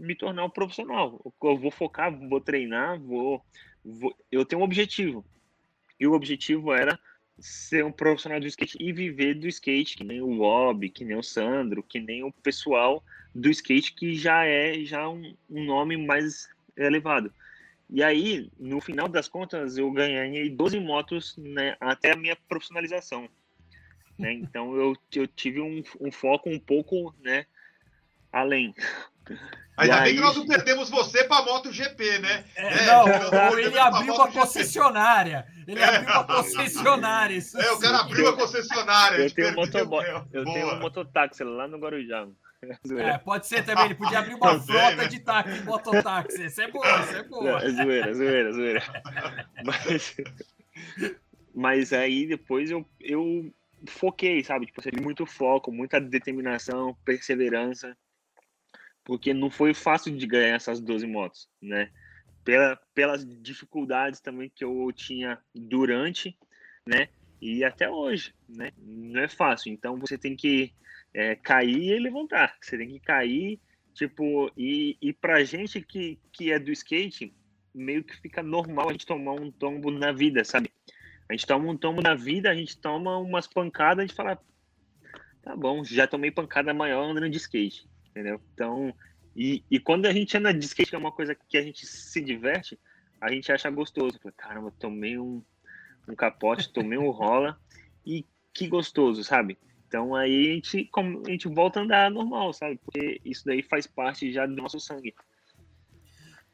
[0.00, 1.20] me tornar um profissional.
[1.42, 3.44] Eu vou focar, vou treinar, vou,
[3.84, 5.24] vou, eu tenho um objetivo.
[5.98, 6.98] E o objetivo era
[7.38, 11.16] ser um profissional do skate e viver do skate, que nem o Bob, que nem
[11.16, 13.02] o Sandro, que nem o pessoal
[13.34, 17.32] do skate que já é já um, um nome mais elevado.
[17.88, 23.28] E aí, no final das contas, eu ganhei 12 motos né, até a minha profissionalização.
[24.18, 24.32] Né?
[24.50, 27.46] Então eu, eu tive um, um foco um pouco né,
[28.30, 28.74] além.
[29.80, 30.02] Ainda aí...
[30.04, 32.44] bem que nós não perdemos você para a MotoGP, né?
[32.54, 35.46] É, é, não, ele abriu uma concessionária.
[35.66, 37.34] Ele é, abriu uma concessionária.
[37.34, 39.22] Isso é, o cara abriu a concessionária.
[39.22, 39.74] Eu tenho, moto,
[40.32, 42.26] eu tenho um mototáxi lá no Guarujá.
[42.98, 45.08] É, pode ser também, ele podia abrir uma frota né?
[45.08, 46.44] de táxi, mototáxi.
[46.44, 47.48] Isso é bom, isso é bom.
[47.48, 48.82] é zoeira, zoeira, zoeira.
[49.64, 50.16] Mas,
[51.54, 53.50] mas aí depois eu, eu
[53.88, 54.66] foquei, sabe?
[54.66, 57.96] Tipo, muito foco, muita determinação, perseverança,
[59.10, 61.90] porque não foi fácil de ganhar essas 12 motos, né?
[62.44, 66.38] Pela, pelas dificuldades também que eu tinha durante,
[66.86, 67.08] né?
[67.42, 68.70] E até hoje, né?
[68.78, 69.72] Não é fácil.
[69.72, 70.72] Então você tem que
[71.12, 72.56] é, cair e levantar.
[72.60, 73.58] Você tem que cair,
[73.92, 77.34] tipo, e, e pra gente que, que é do skate,
[77.74, 80.70] meio que fica normal a gente tomar um tombo na vida, sabe?
[81.28, 84.38] A gente toma um tombo na vida, a gente toma umas pancadas, gente fala,
[85.42, 88.40] tá bom, já tomei pancada maior andando de skate, entendeu?
[88.54, 88.94] Então,
[89.34, 91.86] e, e quando a gente anda de skate, que é uma coisa que a gente
[91.86, 92.78] se diverte,
[93.20, 94.18] a gente acha gostoso.
[94.36, 95.42] Caramba, tomei um,
[96.06, 97.58] um capote, tomei um rola,
[98.04, 99.58] e que gostoso, sabe?
[99.88, 100.90] Então aí a gente,
[101.26, 102.78] a gente volta a andar normal, sabe?
[102.84, 105.14] Porque isso daí faz parte já do nosso sangue.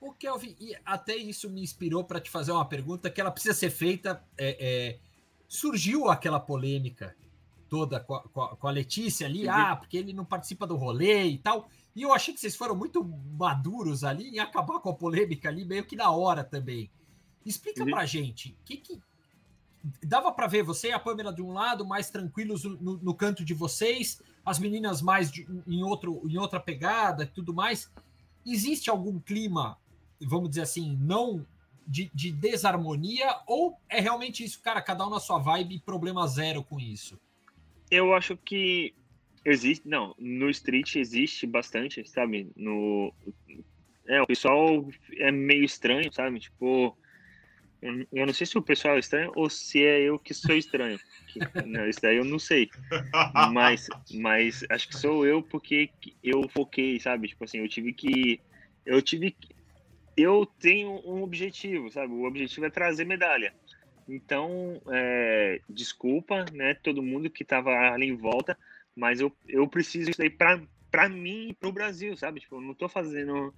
[0.00, 3.54] O Kelvin, e até isso me inspirou para te fazer uma pergunta que ela precisa
[3.54, 4.22] ser feita.
[4.38, 4.98] É, é,
[5.48, 7.16] surgiu aquela polêmica
[7.68, 11.38] toda com a, com a, Letícia ali, ah, porque ele não participa do rolê e
[11.38, 11.68] tal.
[11.94, 15.64] E eu achei que vocês foram muito maduros ali em acabar com a polêmica ali,
[15.64, 16.90] meio que na hora também.
[17.44, 17.90] Explica uhum.
[17.90, 19.00] pra gente, que que
[20.02, 23.44] dava para ver você e a Pâmela de um lado, mais tranquilos no, no canto
[23.44, 27.90] de vocês, as meninas mais de, em, outro, em outra pegada e tudo mais.
[28.44, 29.78] Existe algum clima
[30.20, 31.46] vamos dizer assim, não
[31.86, 36.64] de, de, desarmonia, ou é realmente isso, cara, cada um na sua vibe, problema zero
[36.64, 37.18] com isso?
[37.90, 38.94] Eu acho que
[39.44, 42.50] existe, não, no street existe bastante, sabe?
[42.56, 43.12] No
[44.08, 46.38] é, o pessoal é meio estranho, sabe?
[46.40, 46.96] Tipo,
[48.12, 50.98] eu, não sei se o pessoal é estranho ou se é eu que sou estranho.
[51.28, 52.68] Que, não, isso daí eu não sei.
[53.52, 55.90] Mas, mas acho que sou eu porque
[56.22, 57.28] eu foquei, sabe?
[57.28, 58.40] Tipo assim, eu tive que
[58.84, 59.36] eu tive
[60.16, 62.12] eu tenho um objetivo, sabe?
[62.12, 63.54] O objetivo é trazer medalha.
[64.08, 68.56] Então, é, desculpa, né, todo mundo que estava ali em volta,
[68.94, 72.40] mas eu, eu preciso isso aí para mim e para o Brasil, sabe?
[72.40, 73.52] Tipo, eu não estou fazendo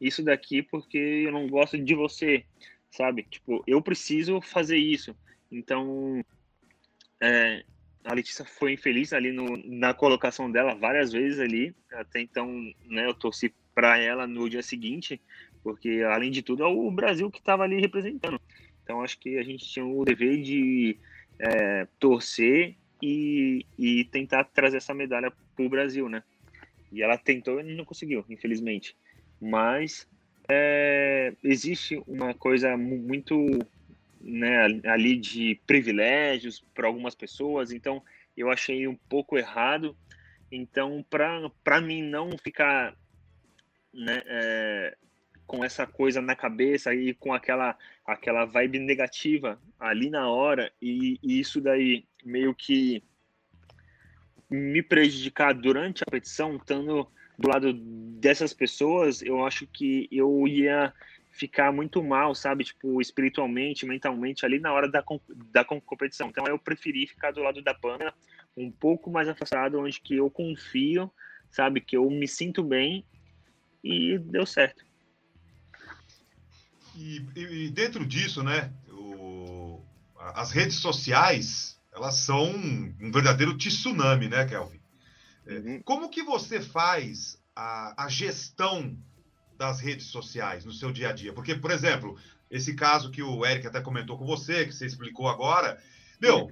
[0.00, 2.44] isso daqui porque eu não gosto de você,
[2.90, 3.22] sabe?
[3.22, 5.16] Tipo, eu preciso fazer isso.
[5.50, 6.24] Então,
[7.20, 7.64] é,
[8.04, 11.74] a Letícia foi infeliz ali no, na colocação dela várias vezes ali.
[11.92, 12.50] Até então,
[12.84, 15.20] né, eu torci para ela no dia seguinte,
[15.62, 18.40] porque além de tudo é o Brasil que estava ali representando.
[18.82, 20.96] Então acho que a gente tinha o dever de
[21.38, 26.22] é, torcer e, e tentar trazer essa medalha para o Brasil, né?
[26.90, 28.96] E ela tentou e não conseguiu, infelizmente.
[29.40, 30.06] Mas
[30.48, 33.58] é, existe uma coisa muito
[34.20, 38.02] né, ali de privilégios para algumas pessoas, então
[38.36, 39.96] eu achei um pouco errado.
[40.50, 42.94] Então, para mim não ficar
[43.92, 44.96] né, é,
[45.46, 47.76] com essa coisa na cabeça e com aquela
[48.06, 53.02] aquela vibe negativa ali na hora e, e isso daí meio que
[54.52, 60.92] me prejudicar durante a petição, estando do lado dessas pessoas, eu acho que eu ia
[61.30, 62.62] ficar muito mal, sabe?
[62.62, 65.02] Tipo, espiritualmente, mentalmente, ali na hora da,
[65.50, 66.28] da competição.
[66.28, 68.12] Então, eu preferi ficar do lado da Pamela,
[68.54, 71.10] um pouco mais afastado, onde que eu confio,
[71.50, 71.80] sabe?
[71.80, 73.04] Que eu me sinto bem
[73.82, 74.84] e deu certo.
[76.94, 79.80] E, e, dentro disso, né, o,
[80.34, 84.80] as redes sociais elas são um verdadeiro tsunami, né, Kelvin?
[85.46, 85.82] É, uhum.
[85.82, 88.96] Como que você faz a, a gestão
[89.58, 91.32] das redes sociais no seu dia a dia?
[91.32, 92.18] Porque, por exemplo,
[92.50, 95.82] esse caso que o Eric até comentou com você, que você explicou agora,
[96.20, 96.50] meu,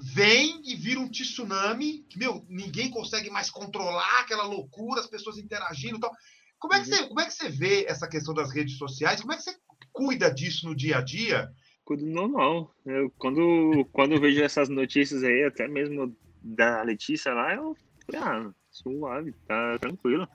[0.00, 5.38] vem e vira um tsunami, que, meu, ninguém consegue mais controlar aquela loucura, as pessoas
[5.38, 6.12] interagindo e tal.
[6.58, 6.96] Como é, que uhum.
[6.96, 9.20] você, como é que você vê essa questão das redes sociais?
[9.20, 9.56] Como é que você
[9.92, 11.50] cuida disso no dia a dia?
[11.84, 12.74] Cuido normal.
[12.84, 17.76] Eu, quando, quando eu vejo essas notícias aí, até mesmo da Letícia lá, eu
[18.14, 20.28] ah, suave, tá tranquilo.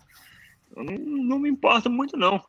[0.75, 2.43] Eu não, não me importo muito, não.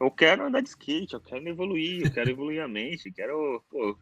[0.00, 3.98] Eu quero andar de skate, eu quero evoluir, eu quero evoluir a mente, quero, pô,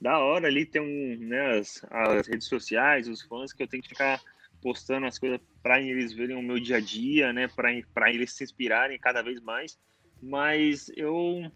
[0.00, 3.82] da hora ali ter um, né, as, as redes sociais, os fãs que eu tenho
[3.82, 4.20] que ficar
[4.62, 8.44] postando as coisas para eles verem o meu dia a dia, né, para eles se
[8.44, 9.76] inspirarem cada vez mais.
[10.22, 11.50] Mas eu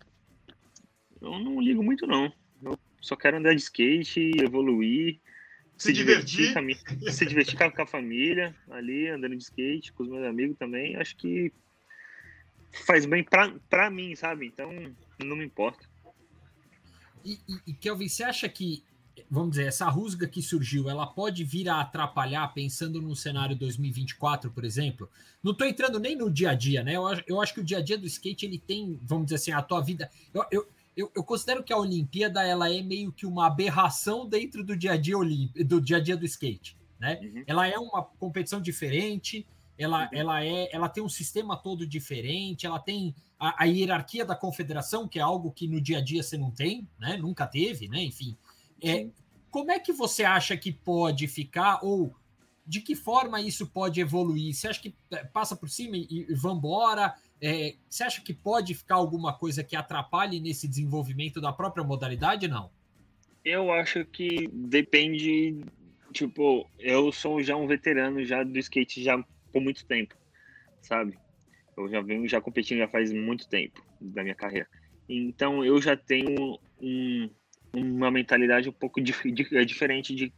[1.23, 2.33] eu não ligo muito não.
[2.61, 5.21] Eu só quero andar de skate, evoluir,
[5.79, 10.09] se, se divertir, divertir se divertir com a família, ali andando de skate, com os
[10.09, 10.97] meus amigos também.
[10.97, 11.53] Acho que
[12.85, 13.25] faz bem
[13.69, 14.45] para mim, sabe?
[14.45, 14.73] Então
[15.25, 15.89] não me importa.
[17.25, 18.83] E, e, e Kelvin, você acha que,
[19.31, 24.51] vamos dizer, essa rusga que surgiu, ela pode vir a atrapalhar, pensando no cenário 2024,
[24.51, 25.09] por exemplo?
[25.43, 26.97] Não estou entrando nem no dia a dia, né?
[26.97, 29.53] Eu, eu acho que o dia a dia do skate, ele tem, vamos dizer assim,
[29.53, 30.11] a tua vida.
[30.33, 34.63] Eu, eu, eu, eu, considero que a Olimpíada ela é meio que uma aberração dentro
[34.63, 35.17] do dia a dia
[35.65, 37.19] do dia a dia do skate, né?
[37.23, 37.45] Uhum.
[37.47, 39.47] Ela é uma competição diferente,
[39.79, 40.09] ela, uhum.
[40.13, 45.09] ela é, ela tem um sistema todo diferente, ela tem a, a, hierarquia da confederação,
[45.09, 47.17] que é algo que no dia a dia você não tem, né?
[47.17, 48.03] Nunca teve, né?
[48.03, 48.37] Enfim,
[48.83, 49.09] é,
[49.51, 52.15] como é que você acha que pode ficar ou
[52.67, 54.55] de que forma isso pode evoluir?
[54.55, 57.15] Você acha que é, passa por cima e, e vambora?
[57.43, 62.47] É, você acha que pode ficar alguma coisa que atrapalhe nesse desenvolvimento da própria modalidade?
[62.47, 62.71] Não.
[63.45, 65.65] Eu acho que depende.
[66.13, 69.17] Tipo, eu sou já um veterano já do skate já
[69.53, 70.15] por muito tempo,
[70.83, 71.19] sabe?
[71.77, 74.69] Eu já venho já competindo já faz muito tempo da minha carreira.
[75.09, 77.31] Então eu já tenho um,
[77.73, 80.33] uma mentalidade um pouco dif é diferente de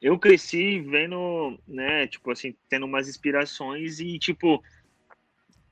[0.00, 4.62] eu cresci vendo, né, tipo assim, tendo umas inspirações e tipo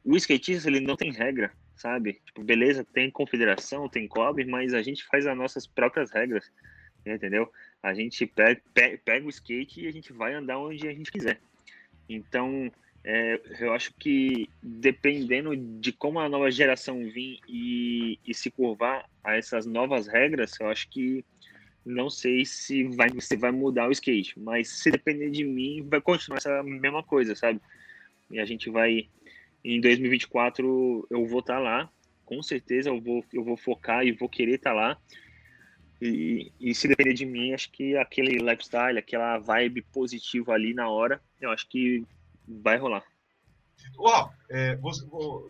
[0.05, 2.21] o skatista ele não tem regra, sabe?
[2.27, 6.51] Tipo, beleza, tem confederação, tem cobre, mas a gente faz as nossas próprias regras,
[7.07, 7.51] entendeu?
[7.83, 8.61] A gente pega,
[9.05, 11.41] pega o skate e a gente vai andar onde a gente quiser.
[12.09, 12.71] Então,
[13.05, 19.05] é, eu acho que dependendo de como a nova geração vir e, e, se curvar
[19.23, 21.23] a essas novas regras, eu acho que
[21.85, 26.01] não sei se vai, se vai mudar o skate, mas se depender de mim, vai
[26.01, 27.61] continuar essa mesma coisa, sabe?
[28.31, 29.07] E a gente vai,
[29.63, 31.91] em 2024, eu vou estar tá lá,
[32.25, 34.99] com certeza eu vou, eu vou focar e vou querer estar tá lá.
[36.01, 40.89] E, e, se depender de mim, acho que aquele lifestyle, aquela vibe positiva ali na
[40.89, 42.03] hora, eu acho que
[42.47, 43.05] vai rolar.
[43.99, 45.05] Ó, é, você,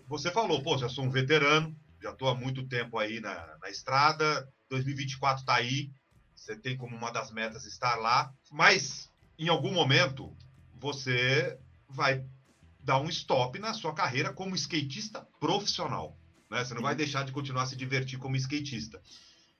[0.06, 3.70] você, falou, pô, já sou um veterano, já estou há muito tempo aí na, na
[3.70, 5.90] estrada, 2024 está aí,
[6.34, 10.36] você tem como uma das metas estar lá, mas em algum momento
[10.78, 12.24] você vai
[12.80, 16.18] dar um stop na sua carreira como skatista profissional.
[16.50, 16.64] Né?
[16.64, 16.98] Você não vai uhum.
[16.98, 19.00] deixar de continuar a se divertir como skatista.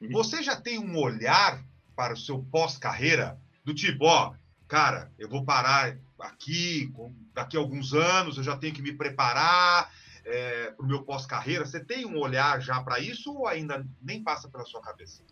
[0.00, 0.10] Uhum.
[0.10, 1.64] Você já tem um olhar
[1.96, 4.34] para o seu pós-carreira do tipo, ó,
[4.68, 6.92] cara, eu vou parar aqui,
[7.32, 9.92] daqui a alguns anos, eu já tenho que me preparar
[10.24, 11.64] é, para o meu pós-carreira.
[11.64, 15.22] Você tem um olhar já para isso ou ainda nem passa pela sua cabeça?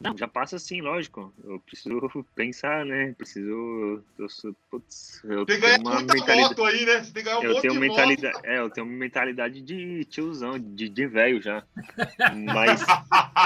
[0.00, 1.32] Não, já passa sim, lógico.
[1.42, 2.00] Eu preciso
[2.34, 3.14] pensar, né?
[3.18, 4.02] Preciso.
[4.16, 4.28] Eu,
[4.70, 6.48] putz, eu tem que ganhar uma muita mentalidade...
[6.50, 7.02] moto aí, né?
[7.02, 8.34] Você tem que ganhar um eu tenho de mentalidade...
[8.34, 8.46] moto.
[8.46, 11.64] É, eu tenho uma mentalidade de tiozão, de, de velho já.
[12.54, 12.80] Mas.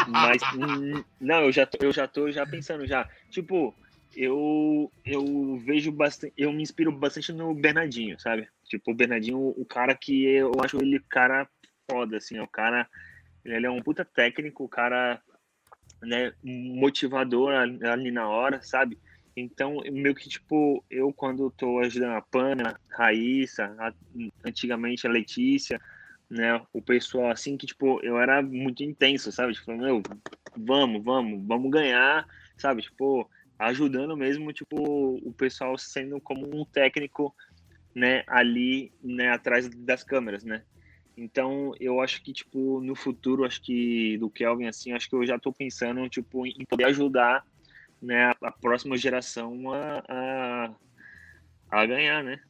[0.08, 0.42] mas.
[0.54, 3.08] Hum, não, eu já, tô, eu já tô já pensando já.
[3.30, 3.74] Tipo,
[4.14, 6.32] eu, eu vejo bastante.
[6.36, 8.48] Eu me inspiro bastante no Bernardinho, sabe?
[8.64, 11.48] Tipo, o Bernardinho, o cara que eu acho ele cara
[11.90, 12.88] foda, assim, o cara.
[13.44, 15.20] Ele é um puta técnico, o cara
[16.00, 18.98] né, motivador ali na hora, sabe?
[19.36, 23.92] Então, meio que, tipo, eu quando tô ajudando a Pana, a Raíssa, a,
[24.44, 25.80] antigamente a Letícia,
[26.30, 29.54] né, o pessoal assim que, tipo, eu era muito intenso, sabe?
[29.54, 30.02] Tipo, meu,
[30.56, 32.82] vamos, vamos, vamos ganhar, sabe?
[32.82, 33.28] Tipo,
[33.66, 34.76] ajudando mesmo, tipo,
[35.22, 37.34] o pessoal sendo como um técnico,
[37.94, 40.62] né, ali, né, atrás das câmeras, né?
[41.16, 45.26] Então, eu acho que, tipo, no futuro, acho que do Kelvin, assim, acho que eu
[45.26, 47.44] já estou pensando, tipo, em poder ajudar,
[48.00, 50.74] né, a, próxima geração a, a,
[51.70, 52.40] a, ganhar, né?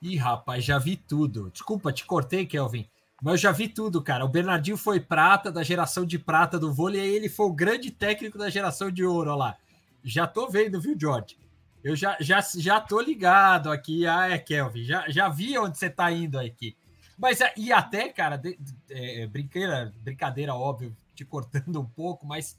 [0.00, 1.50] Ih, rapaz, já vi tudo.
[1.50, 2.88] Desculpa, te cortei, Kelvin.
[3.20, 4.24] Mas eu já vi tudo, cara.
[4.24, 7.90] O Bernardinho foi prata da geração de prata do vôlei, e ele foi o grande
[7.90, 9.58] técnico da geração de ouro, olha lá.
[10.02, 11.38] Já tô vendo, viu, George?
[11.82, 14.06] Eu já, já, já tô ligado aqui.
[14.06, 14.84] Ah, é, Kelvin.
[14.84, 16.76] Já, já vi onde você tá indo aqui.
[17.16, 22.56] Mas, e até, cara, de, de, é, brincadeira, brincadeira, óbvio, te cortando um pouco, mas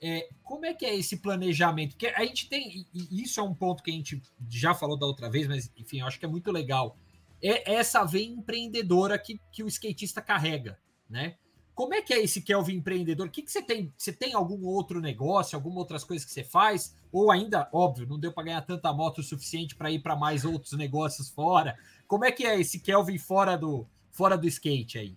[0.00, 1.90] é, como é que é esse planejamento?
[1.90, 5.06] Porque a gente tem, e isso é um ponto que a gente já falou da
[5.06, 6.96] outra vez, mas enfim, eu acho que é muito legal.
[7.42, 10.78] É essa veia empreendedora que, que o skatista carrega,
[11.10, 11.36] né?
[11.78, 13.28] Como é que é esse Kelvin empreendedor?
[13.28, 13.94] O que, que você tem?
[13.96, 16.92] Você tem algum outro negócio, alguma outras coisas que você faz?
[17.12, 20.44] Ou ainda, óbvio, não deu para ganhar tanta moto o suficiente para ir para mais
[20.44, 21.78] outros negócios fora?
[22.08, 25.16] Como é que é esse Kelvin fora do, fora do skate aí?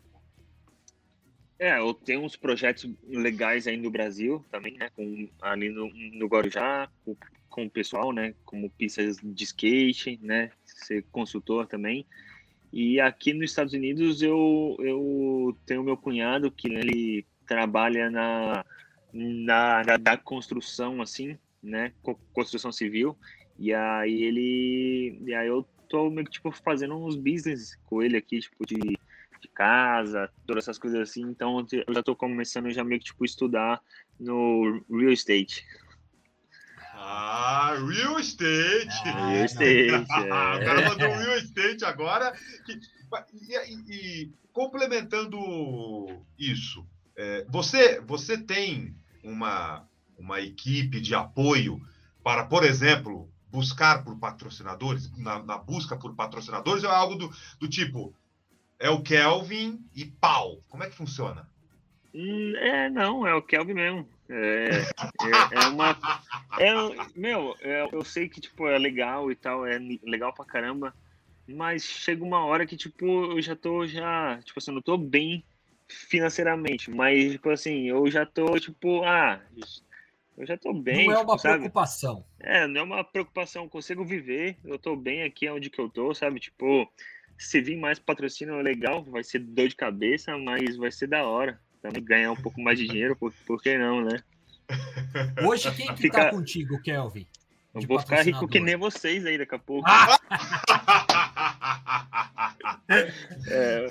[1.57, 4.91] É, eu tenho uns projetos legais aí no Brasil também, né?
[4.95, 7.17] Com, ali no, no Guarujá, com,
[7.49, 8.35] com o pessoal, né?
[8.45, 10.51] Como pistas de skate, né?
[10.63, 12.05] Ser consultor também.
[12.71, 18.65] E aqui nos Estados Unidos eu, eu tenho meu cunhado que ele trabalha na,
[19.13, 21.93] na, da construção, assim, né?
[22.33, 23.17] Construção civil.
[23.59, 25.21] E aí ele.
[25.25, 28.97] E aí eu tô meio que tipo fazendo uns business com ele aqui, tipo, de
[29.41, 31.23] de casa, todas essas coisas assim.
[31.23, 33.81] Então eu já estou começando já meio que tipo estudar
[34.19, 35.65] no real estate.
[37.03, 38.87] Ah, real estate!
[39.05, 39.89] Ah, real estate.
[39.89, 39.97] é.
[39.97, 40.05] o
[40.65, 42.31] cara mandou real estate agora.
[42.69, 45.37] E, e, e complementando
[46.37, 46.85] isso,
[47.15, 49.87] é, você, você tem uma,
[50.17, 51.81] uma equipe de apoio
[52.23, 57.31] para, por exemplo, buscar por patrocinadores, na, na busca por patrocinadores, ou é algo do,
[57.59, 58.13] do tipo,
[58.79, 60.63] é o Kelvin e pau.
[60.69, 61.49] Como é que funciona?
[62.13, 64.07] Hum, é, não, é o Kelvin mesmo.
[64.33, 65.89] É, é, é uma.
[66.57, 70.93] É, meu, é, eu sei que tipo, é legal e tal, é legal pra caramba,
[71.45, 74.39] mas chega uma hora que, tipo, eu já tô já.
[74.45, 75.43] Tipo assim, não tô bem
[75.85, 79.41] financeiramente, mas, tipo assim, eu já tô, tipo, ah,
[80.37, 81.07] eu já tô bem.
[81.07, 81.57] Não é uma tipo, sabe?
[81.57, 82.25] preocupação.
[82.39, 86.13] É, não é uma preocupação, consigo viver, eu tô bem aqui onde que eu tô,
[86.13, 86.39] sabe?
[86.39, 86.89] Tipo,
[87.37, 91.59] se vir mais patrocínio legal, vai ser dor de cabeça, mas vai ser da hora.
[91.81, 94.21] Também ganhar um pouco mais de dinheiro, por, por que não, né?
[95.45, 96.25] Hoje quem que Fica...
[96.25, 97.27] tá contigo, Kelvin?
[97.73, 99.89] Eu vou ficar rico que nem vocês aí daqui a pouco.
[99.89, 100.19] Ah!
[103.47, 103.87] é,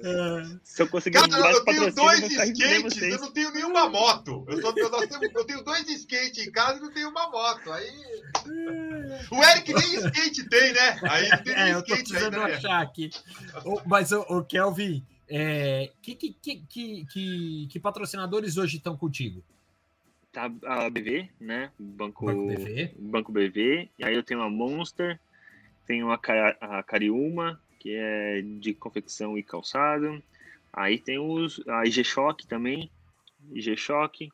[0.63, 4.45] se eu conseguir Cara, eu tenho dois skates, eu não tenho nenhuma moto.
[4.49, 7.73] Eu, tô, eu, tenho, eu tenho dois skates em casa e não tenho uma moto.
[7.73, 7.91] Aí.
[9.31, 11.01] O Eric nem skate tem, né?
[11.09, 12.57] Aí não tem é, eu tô precisando ainda, né?
[12.57, 13.09] achar aqui.
[13.87, 16.35] Mas, o Kelvin, é, que, que,
[16.69, 19.43] que, que, patrocinadores hoje estão contigo?
[20.33, 21.71] tá a BV, né?
[21.79, 22.95] Banco, Banco BV.
[22.99, 23.89] Banco BV.
[23.99, 25.19] E aí eu tenho a Monster,
[25.87, 26.21] tenho a,
[26.61, 30.23] a Cariúma, que é de confecção e calçado.
[30.73, 32.91] Aí tem os a IG Shock também,
[33.53, 34.31] IG Shock.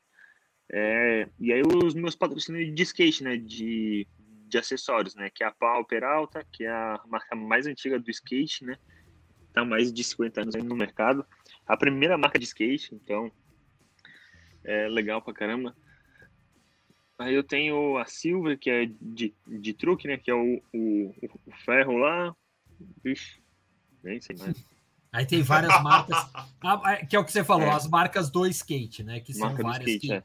[0.71, 3.37] É, e aí os meus patrocínios de skate, né?
[3.37, 4.07] De,
[4.49, 5.31] de acessórios, né?
[5.35, 8.77] Que é a Pau Peralta, que é a marca mais antiga do skate, né?
[9.57, 11.25] Tá mais de 50 anos no mercado.
[11.67, 13.33] A primeira marca de skate, então
[14.63, 15.75] é legal pra caramba.
[17.19, 20.19] Aí eu tenho a Silver, que é de, de truque, né?
[20.19, 21.15] Que é o, o,
[21.47, 22.37] o ferro lá.
[23.03, 23.43] Ixi,
[24.05, 24.63] nem sei mais.
[25.11, 26.19] Aí tem várias marcas,
[26.63, 27.73] ah, é, que é o que você falou, é.
[27.73, 29.21] as marcas do skate, né?
[29.21, 30.23] Que são Marca várias skate, que é.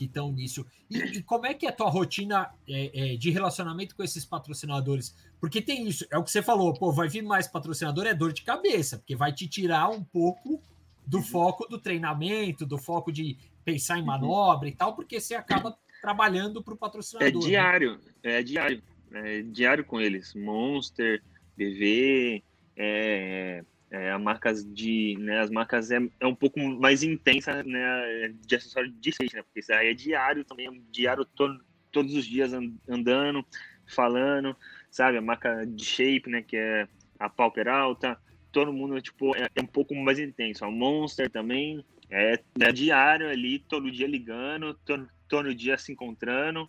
[0.00, 0.66] Estão nisso.
[0.90, 4.24] E, e, como é que é a tua rotina é, é, de relacionamento com esses
[4.24, 5.14] patrocinadores?
[5.40, 8.32] Porque tem isso, é o que você falou, pô, vai vir mais patrocinador, é dor
[8.32, 10.60] de cabeça, porque vai te tirar um pouco
[11.06, 11.22] do uhum.
[11.22, 14.06] foco do treinamento, do foco de pensar em uhum.
[14.06, 17.28] manobra e tal, porque você acaba trabalhando para o patrocinador.
[17.28, 17.40] É né?
[17.40, 18.00] diário, né?
[18.22, 18.82] é diário.
[19.12, 20.34] É diário com eles.
[20.34, 21.22] Monster,
[21.56, 22.42] BV,
[22.76, 23.64] é,
[23.96, 25.16] é, marcas de.
[25.18, 29.42] Né, as marcas é, é um pouco mais intensa né, de acessório de skate, né?
[29.42, 31.58] Porque isso aí é diário também, é diário to,
[31.90, 32.52] todos os dias
[32.88, 33.44] andando,
[33.86, 34.54] falando,
[34.90, 35.16] sabe?
[35.16, 36.42] A marca de shape, né?
[36.42, 38.18] Que é a Pauper Alta.
[38.52, 40.64] Todo mundo, tipo, é, é um pouco mais intenso.
[40.64, 46.68] A Monster também, é, é diário ali, todo dia ligando, todo, todo dia se encontrando,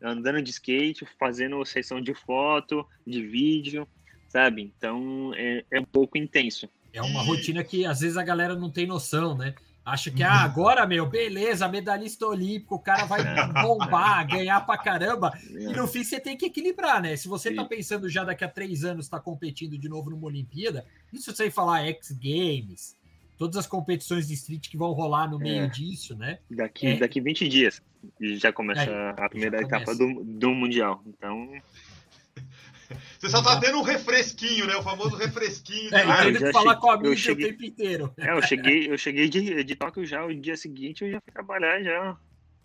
[0.00, 3.86] andando de skate, fazendo sessão de foto, de vídeo,
[4.32, 4.72] sabe?
[4.76, 6.66] Então é, é um pouco intenso.
[6.92, 9.54] É uma rotina que às vezes a galera não tem noção, né?
[9.84, 13.20] Acha que ah, agora, meu, beleza, medalhista olímpico, o cara vai
[13.62, 15.32] bombar, ganhar pra caramba.
[15.50, 17.16] E no fim você tem que equilibrar, né?
[17.16, 20.86] Se você tá pensando já daqui a três anos tá competindo de novo numa Olimpíada,
[21.12, 22.96] isso sem falar X Games,
[23.36, 25.68] todas as competições de street que vão rolar no meio é.
[25.68, 26.38] disso, né?
[26.48, 26.96] Daqui, é.
[26.96, 27.82] daqui 20 dias
[28.20, 31.02] já começa é, a primeira etapa do, do Mundial.
[31.06, 31.50] Então.
[33.18, 34.76] Você só tá tendo um refresquinho, né?
[34.76, 35.94] O famoso refresquinho.
[35.94, 37.46] É, tendo que falar com a mídia cheguei...
[37.46, 38.14] o tempo inteiro.
[38.18, 41.32] É, eu cheguei, eu cheguei de, de Tóquio já, o dia seguinte eu já fui
[41.32, 42.16] trabalhar já.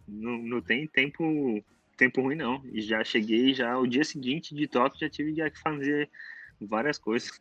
[0.07, 1.63] Não, não tem tempo,
[1.97, 2.63] tempo ruim, não.
[2.71, 6.09] E já cheguei já, o dia seguinte de Tóquio já tive que fazer
[6.61, 7.31] várias coisas.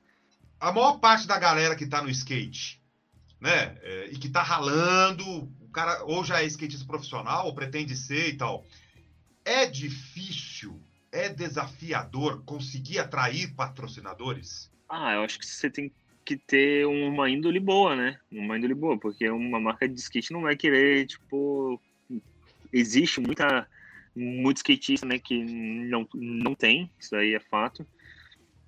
[0.58, 2.82] A maior parte da galera que tá no skate,
[3.40, 3.76] né?
[3.82, 5.24] É, e que tá ralando,
[5.60, 8.64] o cara ou já é skatista profissional, ou pretende ser e tal.
[9.44, 10.82] É difícil
[11.16, 14.70] é desafiador conseguir atrair patrocinadores?
[14.88, 15.90] Ah, eu acho que você tem
[16.24, 18.18] que ter uma índole boa, né?
[18.30, 21.80] Uma índole boa, porque uma marca de skate não vai querer, tipo.
[22.72, 23.66] Existe muita,
[24.14, 27.86] muito skatista, né, que não, não tem, isso aí é fato.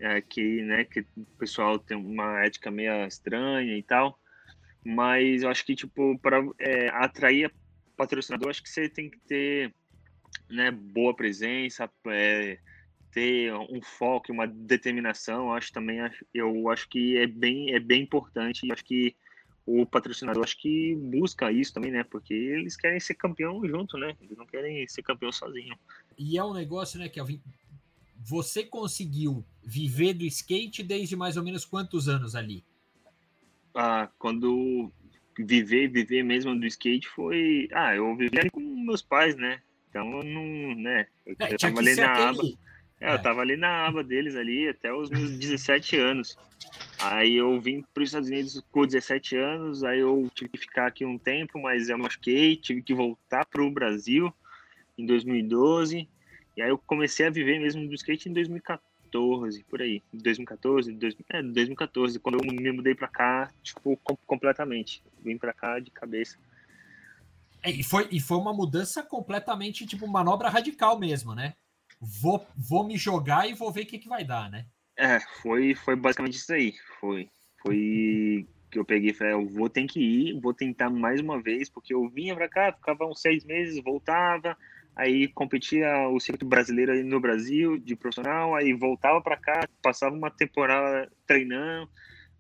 [0.01, 4.19] É, que, né, que o pessoal tem uma ética meio estranha e tal.
[4.85, 7.53] Mas eu acho que, tipo, para é, atrair
[7.97, 9.75] patrocinador, acho que você tem que ter
[10.51, 12.59] né, boa presença, é,
[13.13, 15.99] ter um foco, uma determinação, acho também
[16.33, 18.71] eu acho que é bem é bem importante.
[18.71, 19.17] Acho que
[19.67, 22.03] o patrocinador acho que busca isso também, né?
[22.03, 24.17] Porque eles querem ser campeão junto, né?
[24.21, 25.77] Eles não querem ser campeão sozinho.
[26.17, 27.21] E é um negócio, né, que
[28.17, 32.65] você conseguiu viver do skate desde mais ou menos quantos anos ali?
[33.75, 34.91] Ah, quando
[35.39, 39.63] viver, viver mesmo do skate foi, ah, eu vivi com meus pais, né?
[39.89, 41.07] Então, não, né?
[41.27, 42.43] Eu, é, eu tava ali na aba.
[43.01, 46.37] É, é, eu tava ali na aba deles ali até os meus 17 anos.
[47.01, 50.87] Aí eu vim para os Estados Unidos com 17 anos, aí eu tive que ficar
[50.87, 54.33] aqui um tempo, mas eu machuquei, tive que voltar para o Brasil
[54.97, 56.09] em 2012.
[56.57, 60.03] E aí eu comecei a viver mesmo do skate em 2014, por aí.
[60.13, 65.03] 2014, 2000, é, 2014, quando eu me mudei para cá, tipo, completamente.
[65.23, 66.37] Vim para cá de cabeça.
[67.63, 71.55] É, e, foi, e foi uma mudança completamente, tipo, manobra radical mesmo, né?
[72.01, 74.67] Vou, vou me jogar e vou ver o que, que vai dar, né?
[74.97, 76.75] É, foi, foi basicamente isso aí.
[77.01, 77.29] Foi.
[77.63, 81.41] Foi que eu peguei e falei, eu vou ter que ir, vou tentar mais uma
[81.41, 84.57] vez, porque eu vinha pra cá, ficava uns seis meses, voltava,
[84.95, 90.15] aí competia o circuito brasileiro aí no Brasil, de profissional, aí voltava pra cá, passava
[90.15, 91.89] uma temporada treinando,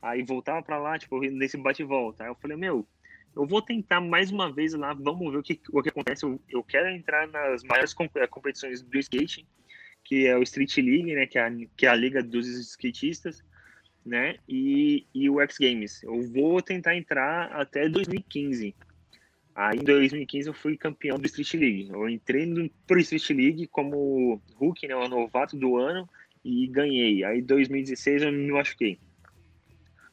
[0.03, 2.25] aí voltava pra lá, tipo, nesse bate e volta.
[2.25, 2.87] Aí eu falei, meu,
[3.35, 6.25] eu vou tentar mais uma vez lá, vamos ver o que, o que acontece.
[6.25, 9.47] Eu, eu quero entrar nas maiores eh, competições do skate,
[10.05, 13.43] que é o Street League, né, que é a, que é a liga dos skatistas,
[14.05, 16.03] né, e, e o X Games.
[16.03, 18.75] Eu vou tentar entrar até 2015.
[19.55, 21.89] Aí em 2015 eu fui campeão do Street League.
[21.91, 26.09] Eu entrei no pro Street League como rookie, né, o novato do ano
[26.45, 27.25] e ganhei.
[27.25, 28.99] Aí em 2016 eu me machuquei.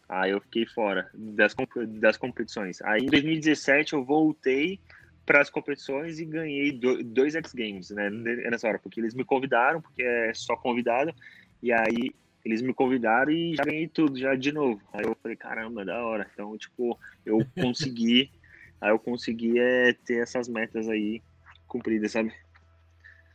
[0.07, 1.55] Aí eu fiquei fora das,
[1.99, 2.81] das competições.
[2.81, 4.79] Aí em 2017 eu voltei
[5.25, 8.09] para as competições e ganhei dois X Games, né?
[8.09, 11.13] Nessa hora, porque eles me convidaram, porque é só convidado,
[11.61, 12.13] e aí
[12.45, 14.79] eles me convidaram e já ganhei tudo, já de novo.
[14.93, 16.29] Aí eu falei, caramba, da hora.
[16.31, 18.31] Então, tipo, eu consegui,
[18.79, 21.23] aí eu consegui é, ter essas metas aí
[21.67, 22.31] cumpridas, sabe?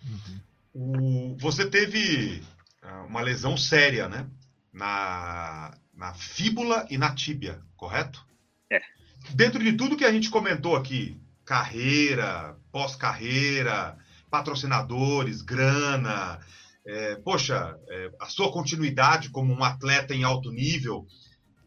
[0.05, 0.41] Uhum.
[0.73, 2.41] O, você teve
[2.81, 4.29] ah, uma lesão séria, né?
[4.73, 8.27] Na, na fíbula e na tíbia, correto?
[8.73, 8.81] É.
[9.35, 13.99] Dentro de tudo que a gente comentou aqui, carreira, pós-carreira,
[14.31, 16.41] patrocinadores, grana,
[16.87, 21.07] é, poxa, é, a sua continuidade como um atleta em alto nível,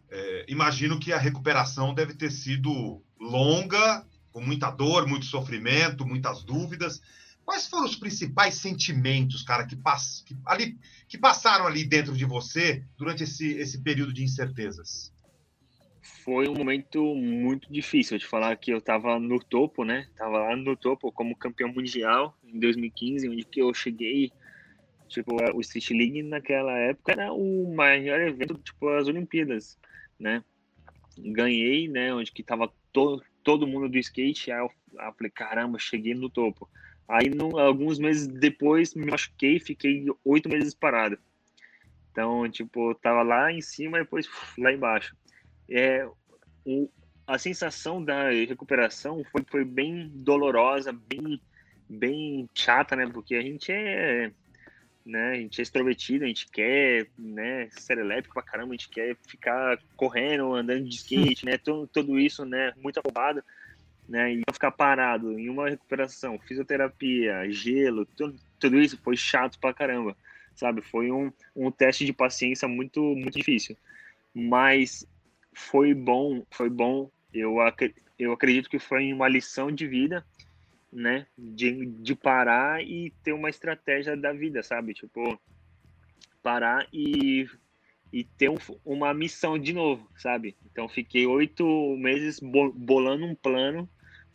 [0.10, 6.44] é, imagino que a recuperação deve ter sido longa, com muita dor, muito sofrimento, muitas
[6.44, 7.00] dúvidas.
[7.46, 10.78] Quais foram os principais sentimentos, cara, que, pass que, ali,
[11.08, 15.14] que passaram ali dentro de você durante esse, esse período de incertezas?
[16.24, 20.08] Foi um momento muito difícil de falar que eu estava no topo, né?
[20.16, 24.32] Tava lá no topo como campeão mundial em 2015, onde que eu cheguei,
[25.10, 29.78] tipo, o Street League naquela época era o maior evento, tipo, as Olimpíadas,
[30.18, 30.44] né?
[31.18, 32.14] Ganhei, né?
[32.14, 36.30] Onde que tava todo, todo mundo do skate, aí eu, eu falei, caramba, cheguei no
[36.30, 36.70] topo.
[37.08, 41.18] Aí, alguns meses depois, me machuquei fiquei oito meses parado.
[42.12, 44.28] Então, tipo, tava lá em cima e depois
[44.58, 45.16] lá embaixo.
[45.70, 46.08] É,
[46.66, 46.89] o,
[47.26, 51.41] a sensação da recuperação foi, foi bem dolorosa, bem,
[51.89, 53.08] bem chata, né?
[53.08, 54.32] Porque a gente é,
[55.06, 55.32] né?
[55.32, 57.68] A gente é extrovertido, a gente quer, né?
[57.72, 61.58] Serelepe pra caramba, a gente quer ficar correndo, andando de skate, né?
[61.58, 62.74] Tudo, tudo isso, né?
[62.78, 63.43] Muito afobado
[64.08, 64.34] né?
[64.34, 70.16] E ficar parado em uma recuperação, fisioterapia, gelo, tudo, tudo isso foi chato pra caramba,
[70.56, 70.82] sabe?
[70.82, 73.78] Foi um, um teste de paciência muito, muito difícil.
[74.34, 75.08] Mas
[75.54, 77.10] foi bom, foi bom.
[77.34, 77.58] Eu,
[78.18, 80.26] eu acredito que foi uma lição de vida,
[80.91, 81.26] né?
[81.38, 84.93] De, de parar e ter uma estratégia da vida, sabe?
[84.93, 85.39] Tipo,
[86.41, 87.47] parar e,
[88.14, 90.55] e ter um, uma missão de novo, sabe?
[90.72, 91.66] Então fiquei oito
[91.97, 93.89] meses bolando um plano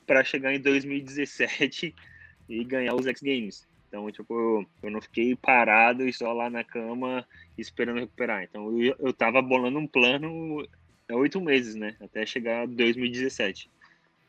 [0.04, 1.94] para chegar em 2017
[2.50, 3.68] e ganhar os X Games.
[3.86, 7.24] Então, tipo, eu não fiquei parado e só lá na cama
[7.56, 8.42] esperando recuperar.
[8.42, 10.68] Então, eu, eu tava bolando um plano
[11.08, 11.96] há oito meses, né?
[12.00, 13.70] Até chegar 2017.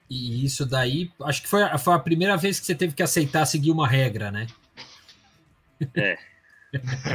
[0.09, 3.45] E isso daí, acho que foi, foi a primeira vez que você teve que aceitar
[3.45, 4.47] seguir uma regra, né?
[5.95, 6.17] É.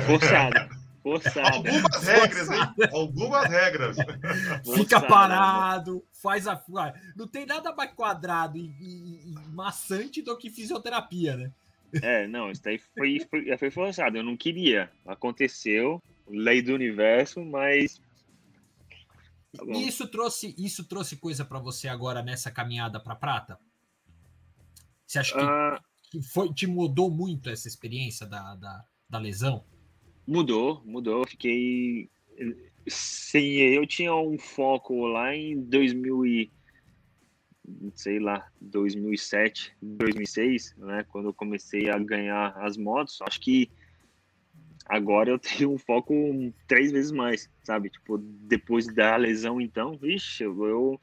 [0.07, 0.69] Forçado.
[1.05, 1.57] Forçado.
[1.69, 2.89] Algumas regras, hein?
[2.91, 3.97] Algumas regras.
[4.75, 6.65] Fica parado, faz a.
[7.15, 11.53] Não tem nada mais quadrado e, e, e, maçante do que fisioterapia, né?
[12.03, 14.17] É, não, isso daí foi, foi, foi forçado.
[14.17, 14.91] Eu não queria.
[15.05, 18.01] Aconteceu, lei do universo, mas.
[19.55, 23.61] Tá e isso trouxe, isso trouxe coisa para você agora nessa caminhada para prata?
[25.07, 29.63] Você acha que, ah, que, foi, te mudou muito essa experiência da, da, da lesão?
[30.27, 31.27] Mudou, mudou.
[31.27, 32.09] Fiquei.
[32.87, 36.53] Sim, eu tinha um foco lá em 2000 e
[37.95, 43.71] sei lá, 2007, 2006, né, quando eu comecei a ganhar as motos, acho que
[44.87, 46.15] agora eu tenho um foco
[46.67, 47.91] três vezes mais, sabe?
[47.91, 51.01] Tipo, depois da lesão, então, vixe, eu,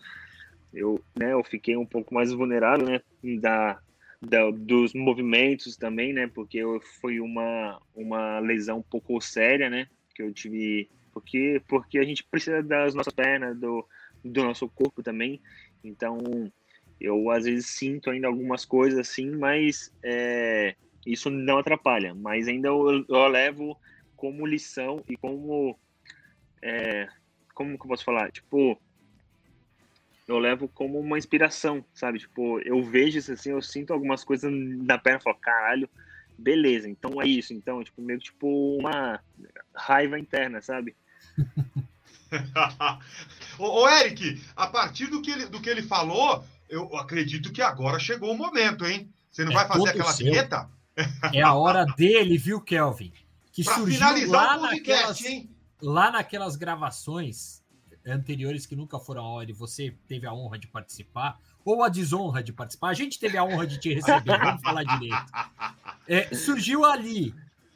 [0.73, 3.01] eu, né, eu fiquei um pouco mais vulnerável, né,
[3.39, 3.79] da,
[4.21, 9.87] da, dos movimentos também, né, porque eu, foi uma, uma lesão um pouco séria, né,
[10.15, 13.85] que eu tive, porque, porque a gente precisa das nossas pernas, do,
[14.23, 15.41] do nosso corpo também,
[15.83, 16.51] então,
[16.99, 22.13] eu às vezes sinto ainda algumas coisas assim, mas é, isso não atrapalha.
[22.13, 23.77] Mas ainda eu, eu levo
[24.15, 25.77] como lição e como.
[26.61, 27.07] É,
[27.53, 28.31] como que eu posso falar?
[28.31, 28.79] Tipo,
[30.31, 32.19] eu levo como uma inspiração, sabe?
[32.19, 35.89] Tipo, eu vejo isso assim, eu sinto algumas coisas na perna e falo, caralho,
[36.37, 37.53] beleza, então é isso.
[37.53, 39.19] Então, tipo, meio tipo uma
[39.75, 40.95] raiva interna, sabe?
[43.59, 47.61] ô, ô, Eric, a partir do que ele, do que ele falou, eu acredito que
[47.61, 49.11] agora chegou o momento, hein?
[49.29, 50.25] Você não é vai fazer aquela seu.
[50.25, 50.69] vinheta?
[51.33, 53.13] É a hora dele, viu, Kelvin?
[53.51, 55.49] Que pra surgiu lá, podcast, naquelas, hein?
[55.81, 57.60] lá naquelas gravações
[58.05, 61.89] anteriores que nunca foram a hora e você teve a honra de participar, ou a
[61.89, 62.89] desonra de participar.
[62.89, 65.31] A gente teve a honra de te receber, vamos falar direito.
[66.07, 67.33] É, surgiu ali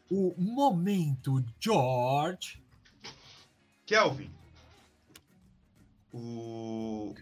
[0.09, 2.63] o momento George.
[3.85, 4.31] Kelvin,
[6.11, 7.13] o...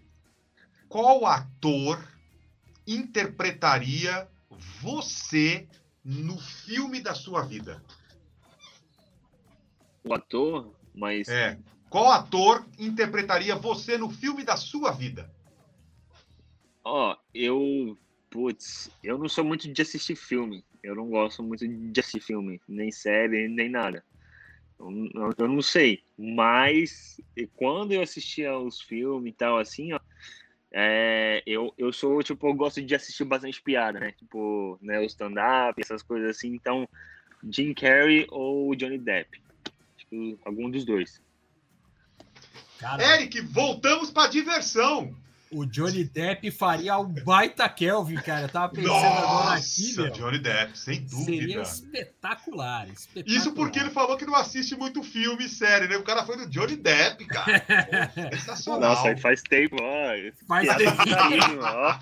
[0.87, 2.07] Qual ator
[2.85, 4.29] interpretaria
[4.79, 5.67] você
[6.05, 7.83] no filme da sua vida?
[10.03, 11.27] O ator, mas.
[11.27, 11.57] É.
[11.93, 15.31] Qual ator interpretaria você no filme da sua vida?
[16.83, 17.95] Ó, oh, eu.
[18.31, 20.65] Putz, eu não sou muito de assistir filme.
[20.81, 24.03] Eu não gosto muito de assistir filme, nem série, nem nada.
[24.79, 24.89] Eu,
[25.37, 27.21] eu não sei, mas
[27.55, 29.99] quando eu assistia os filmes e tal, assim, ó,
[30.73, 34.13] é, eu, eu sou, tipo, eu gosto de assistir bastante piada, né?
[34.13, 36.55] Tipo, né, o stand-up, essas coisas assim.
[36.55, 36.89] Então,
[37.51, 39.29] Jim Carrey ou Johnny Depp.
[39.95, 41.21] Tipo, algum dos dois.
[42.99, 45.15] Eric, voltamos para diversão
[45.53, 48.41] o Johnny Depp faria um baita Kelvin, cara.
[48.43, 50.11] Eu tava pensando Nossa, agora aqui, meu.
[50.11, 51.25] Johnny Depp, sem dúvida.
[51.25, 53.37] Seria espetacular, espetacular.
[53.37, 55.95] Isso porque ele falou que não assiste muito filme e série, né?
[55.97, 57.59] O cara foi do Johnny Depp, cara.
[57.59, 58.95] Pô, sensacional.
[58.95, 60.45] Nossa, faz tempo, ó.
[60.47, 60.97] Faz tempo.
[61.61, 61.99] ó.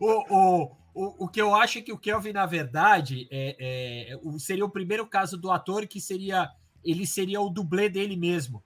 [0.00, 4.38] o, o, o, o que eu acho é que o Kelvin, na verdade, é, é,
[4.38, 6.48] seria o primeiro caso do ator que seria.
[6.84, 8.62] Ele seria o dublê dele mesmo.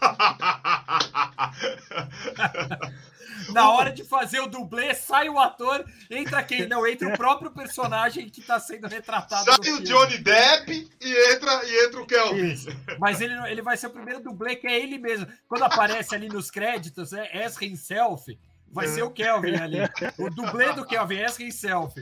[3.52, 6.66] Na hora de fazer o dublê, sai o ator, entra quem?
[6.66, 9.44] Não, entra o próprio personagem que está sendo retratado.
[9.44, 12.52] Sai o Johnny Depp e entra, e entra o Kelvin.
[12.52, 12.68] Isso.
[12.98, 15.26] Mas ele, ele vai ser o primeiro dublê, que é ele mesmo.
[15.48, 18.38] Quando aparece ali nos créditos, é Ezra himself,
[18.70, 19.78] vai ser o Kelvin ali.
[20.18, 21.94] O dublê do Kelvin, Ezra himself.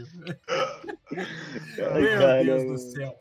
[1.76, 3.18] Meu Deus do céu.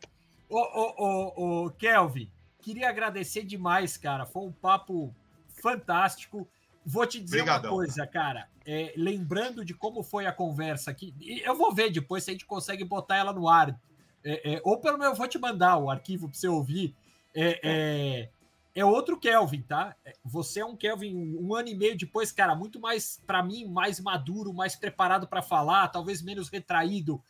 [0.54, 2.30] Ô, ô, ô, ô, Kelvin,
[2.62, 4.24] Queria agradecer demais, cara.
[4.24, 5.12] Foi um papo
[5.48, 6.48] fantástico.
[6.86, 7.70] Vou te dizer Obrigadão.
[7.72, 8.48] uma coisa, cara.
[8.64, 11.12] É, lembrando de como foi a conversa aqui,
[11.44, 13.76] eu vou ver depois se a gente consegue botar ela no ar.
[14.24, 16.94] É, é, ou pelo menos eu vou te mandar o arquivo para você ouvir.
[17.34, 18.28] É, é,
[18.72, 19.96] é, outro Kelvin, tá?
[20.24, 23.98] Você é um Kelvin um ano e meio depois, cara, muito mais, para mim, mais
[23.98, 27.20] maduro, mais preparado para falar, talvez menos retraído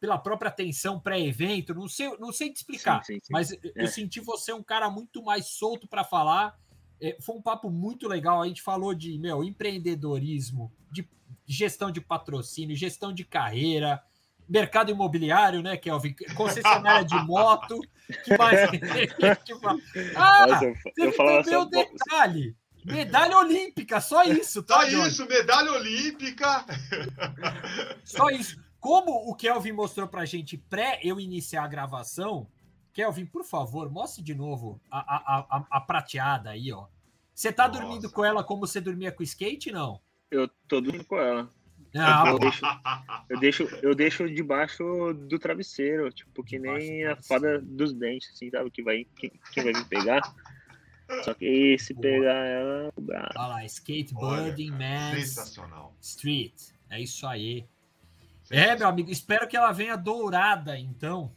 [0.00, 3.32] pela própria atenção pré-evento, não sei, não sei te explicar, sim, sim, sim.
[3.32, 3.58] mas é.
[3.74, 6.56] eu senti você um cara muito mais solto para falar.
[7.00, 8.42] É, foi um papo muito legal.
[8.42, 11.08] A gente falou de meu empreendedorismo, de
[11.46, 14.02] gestão de patrocínio, gestão de carreira.
[14.48, 16.14] mercado imobiliário, né, Kelvin?
[16.34, 17.80] Concessionária de moto.
[18.24, 18.58] Que mais?
[20.16, 22.56] ah, Nossa, eu, eu também o detalhe.
[22.82, 24.80] Medalha olímpica, só isso, tá?
[24.90, 26.64] Só isso, medalha olímpica.
[28.02, 28.56] Só isso.
[28.88, 32.48] Como o Kelvin mostrou pra gente pré eu iniciar a gravação,
[32.94, 36.86] Kelvin, por favor, mostre de novo a, a, a, a prateada aí, ó.
[37.34, 37.80] Você tá Nossa.
[37.82, 40.00] dormindo com ela como você dormia com o skate, não?
[40.30, 41.50] Eu tô dormindo com ela.
[41.94, 42.64] Ah, eu, deixo,
[43.28, 48.48] eu, deixo, eu deixo debaixo do travesseiro, tipo, que nem a fada dos dentes, assim,
[48.48, 48.70] sabe?
[48.70, 50.22] Que vai, que, que vai me pegar.
[51.24, 52.00] Só que se Boa.
[52.00, 52.90] pegar ela.
[53.36, 55.14] Olha lá, skateboarding, man.
[55.14, 55.94] Sensacional.
[56.00, 56.54] Street.
[56.88, 57.66] É isso aí.
[58.50, 61.32] É, meu amigo, espero que ela venha dourada, então,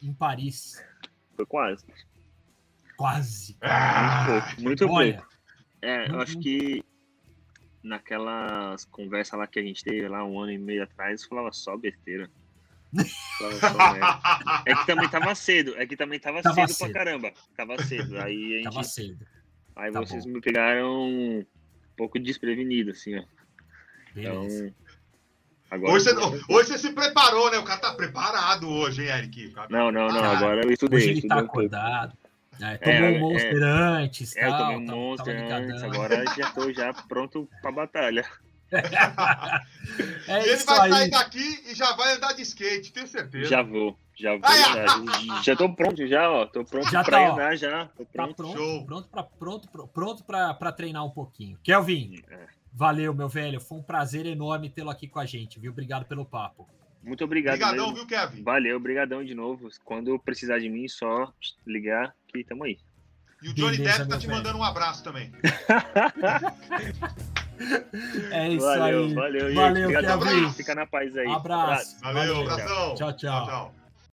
[0.00, 0.82] em Paris.
[1.36, 1.84] Foi quase.
[2.96, 3.56] Quase.
[3.60, 4.94] Ah, muito pouco.
[4.94, 5.34] Muito pouco.
[5.82, 6.82] É, eu acho que
[7.82, 11.76] naquelas conversas lá que a gente teve lá um ano e meio atrás, falava só
[11.76, 12.30] besteira.
[13.38, 17.04] Falava só é que também tava cedo, é que também tava, tava cedo, cedo, pra
[17.04, 17.32] caramba.
[17.56, 18.18] Tava cedo.
[18.18, 18.64] Aí a gente.
[18.64, 19.26] Tava cedo.
[19.76, 20.32] Aí tá vocês bom.
[20.32, 21.46] me pegaram um
[21.96, 23.24] pouco desprevenido, assim, ó.
[24.14, 24.66] Beleza.
[24.68, 24.74] Então,
[25.70, 27.58] Agora, hoje, você, hoje você se preparou, né?
[27.58, 29.48] O cara tá preparado hoje, hein, Eric?
[29.50, 30.24] Tá não, não, não.
[30.24, 30.98] Agora eu estudei.
[30.98, 32.12] Hoje ele tá acordado.
[32.60, 34.36] É, tomou é, um Monster é, antes.
[34.36, 38.24] É, tal, eu tomei um Monster antes, agora já tô já pronto pra batalha.
[38.70, 38.78] é
[40.46, 40.90] e ele vai aí.
[40.90, 43.48] sair daqui e já vai andar de skate, tenho certeza.
[43.48, 44.40] Já vou, já vou.
[44.42, 46.46] já, já tô pronto, já, ó.
[46.46, 47.86] Tô pronto já pra tá, andar, já.
[47.86, 48.28] Tô pronto.
[48.28, 48.86] Tá pronto, Show.
[48.86, 51.58] pronto, pra, pronto, pronto pra, pra treinar um pouquinho.
[51.62, 52.46] Kelvin, é.
[52.74, 53.60] Valeu, meu velho.
[53.60, 55.70] Foi um prazer enorme tê-lo aqui com a gente, viu?
[55.72, 56.68] Obrigado pelo papo.
[57.02, 57.54] Muito obrigado.
[57.54, 58.42] Obrigadão, viu, Kevin?
[58.42, 59.68] Valeu, obrigadão de novo.
[59.84, 61.32] Quando precisar de mim, só
[61.66, 62.78] ligar que tamo aí.
[63.42, 64.38] E o Johnny Depp tá te velho.
[64.38, 65.30] mandando um abraço também.
[68.32, 69.14] é isso valeu, aí.
[69.14, 69.92] Valeu, valeu.
[69.92, 70.52] Valeu, Kevin.
[70.54, 71.28] Fica na paz aí.
[71.28, 72.00] Abraço.
[72.00, 72.94] Valeu, abração.
[72.94, 73.12] tchau.
[73.12, 73.12] tchau.
[73.12, 73.83] tchau, tchau.